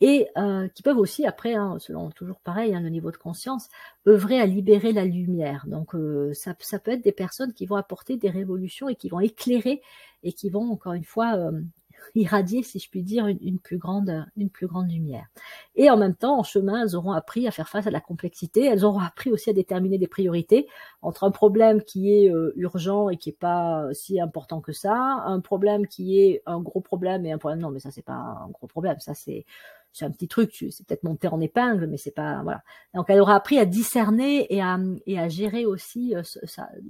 [0.00, 3.68] et euh, qui peuvent aussi, après, hein, selon toujours pareil, hein, le niveau de conscience,
[4.08, 5.64] œuvrer à libérer la lumière.
[5.66, 9.08] Donc euh, ça, ça, peut être des personnes qui vont apporter des révolutions et qui
[9.08, 9.82] vont éclairer
[10.22, 11.60] et qui vont, encore une fois, euh,
[12.14, 15.26] irradier, si je puis dire, une, plus grande, une plus grande lumière.
[15.74, 18.64] Et en même temps, en chemin, elles auront appris à faire face à la complexité.
[18.64, 20.66] Elles auront appris aussi à déterminer des priorités
[21.02, 24.94] entre un problème qui est euh, urgent et qui est pas si important que ça,
[25.26, 28.14] un problème qui est un gros problème et un problème non, mais ça c'est pas
[28.14, 29.44] un gros problème, ça c'est
[29.92, 32.62] c'est un petit truc, c'est peut-être monté en épingle, mais c'est pas voilà.
[32.94, 36.22] Donc elle aura appris à discerner et à, et à gérer aussi euh,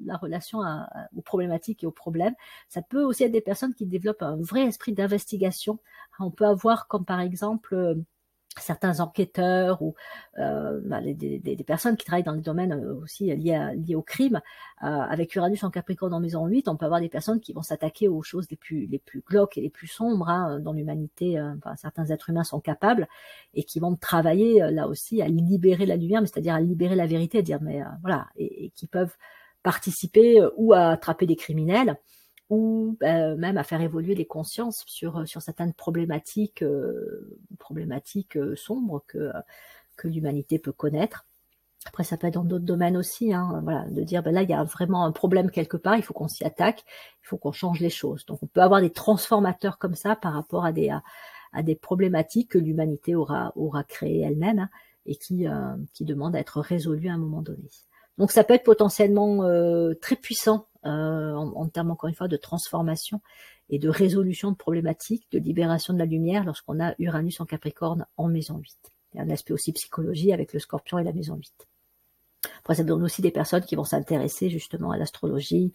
[0.04, 0.60] la relation
[1.16, 2.34] aux problématiques et aux problèmes.
[2.68, 5.78] Ça peut aussi être des personnes qui développent un vrai esprit d'investigation.
[6.18, 7.94] On peut avoir comme par exemple euh,
[8.58, 9.94] certains enquêteurs ou
[10.38, 14.40] euh, bah, des, personnes qui travaillent dans le domaine euh, aussi liés, liés au crime.
[14.82, 17.62] Euh, avec Uranus en Capricorne en maison 8, on peut avoir des personnes qui vont
[17.62, 21.76] s'attaquer aux choses les plus, les glauques et les plus sombres hein, dont l'humanité, enfin,
[21.76, 23.06] certains êtres humains sont capables
[23.54, 27.38] et qui vont travailler là aussi à libérer la lumière, c'est-à-dire à libérer la vérité,
[27.38, 29.16] à dire mais voilà, et, et qui peuvent
[29.62, 31.96] participer ou à attraper des criminels
[32.50, 38.56] ou euh, même à faire évoluer les consciences sur, sur certaines problématiques, euh, problématiques euh,
[38.56, 39.30] sombres que,
[39.96, 41.26] que l'humanité peut connaître.
[41.86, 44.50] Après, ça peut être dans d'autres domaines aussi, hein, voilà, de dire ben là, il
[44.50, 46.84] y a vraiment un problème quelque part, il faut qu'on s'y attaque,
[47.22, 48.26] il faut qu'on change les choses.
[48.26, 50.90] Donc, on peut avoir des transformateurs comme ça par rapport à des,
[51.52, 54.70] à, des problématiques que l'humanité aura, aura créées elle-même hein,
[55.06, 55.46] et qui,
[55.94, 57.70] qui demandent à être résolues à un moment donné.
[58.20, 59.42] Donc, ça peut être potentiellement
[60.00, 63.20] très puissant euh, en, termes encore une fois de transformation
[63.68, 68.06] et de résolution de problématiques, de libération de la lumière lorsqu'on a Uranus en Capricorne
[68.16, 68.74] en maison 8.
[69.12, 71.52] Il y a un aspect aussi psychologie avec le scorpion et la maison 8.
[72.60, 75.74] Après, ça donne aussi des personnes qui vont s'intéresser justement à l'astrologie,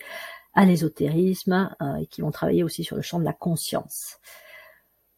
[0.56, 4.18] à l'ésotérisme, euh, et qui vont travailler aussi sur le champ de la conscience.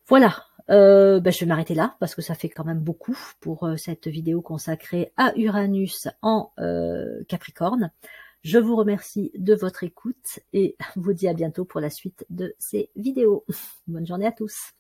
[0.07, 3.63] Voilà, euh, ben je vais m'arrêter là parce que ça fait quand même beaucoup pour
[3.63, 7.91] euh, cette vidéo consacrée à Uranus en euh, Capricorne.
[8.43, 12.55] Je vous remercie de votre écoute et vous dis à bientôt pour la suite de
[12.59, 13.45] ces vidéos.
[13.87, 14.73] Bonne journée à tous.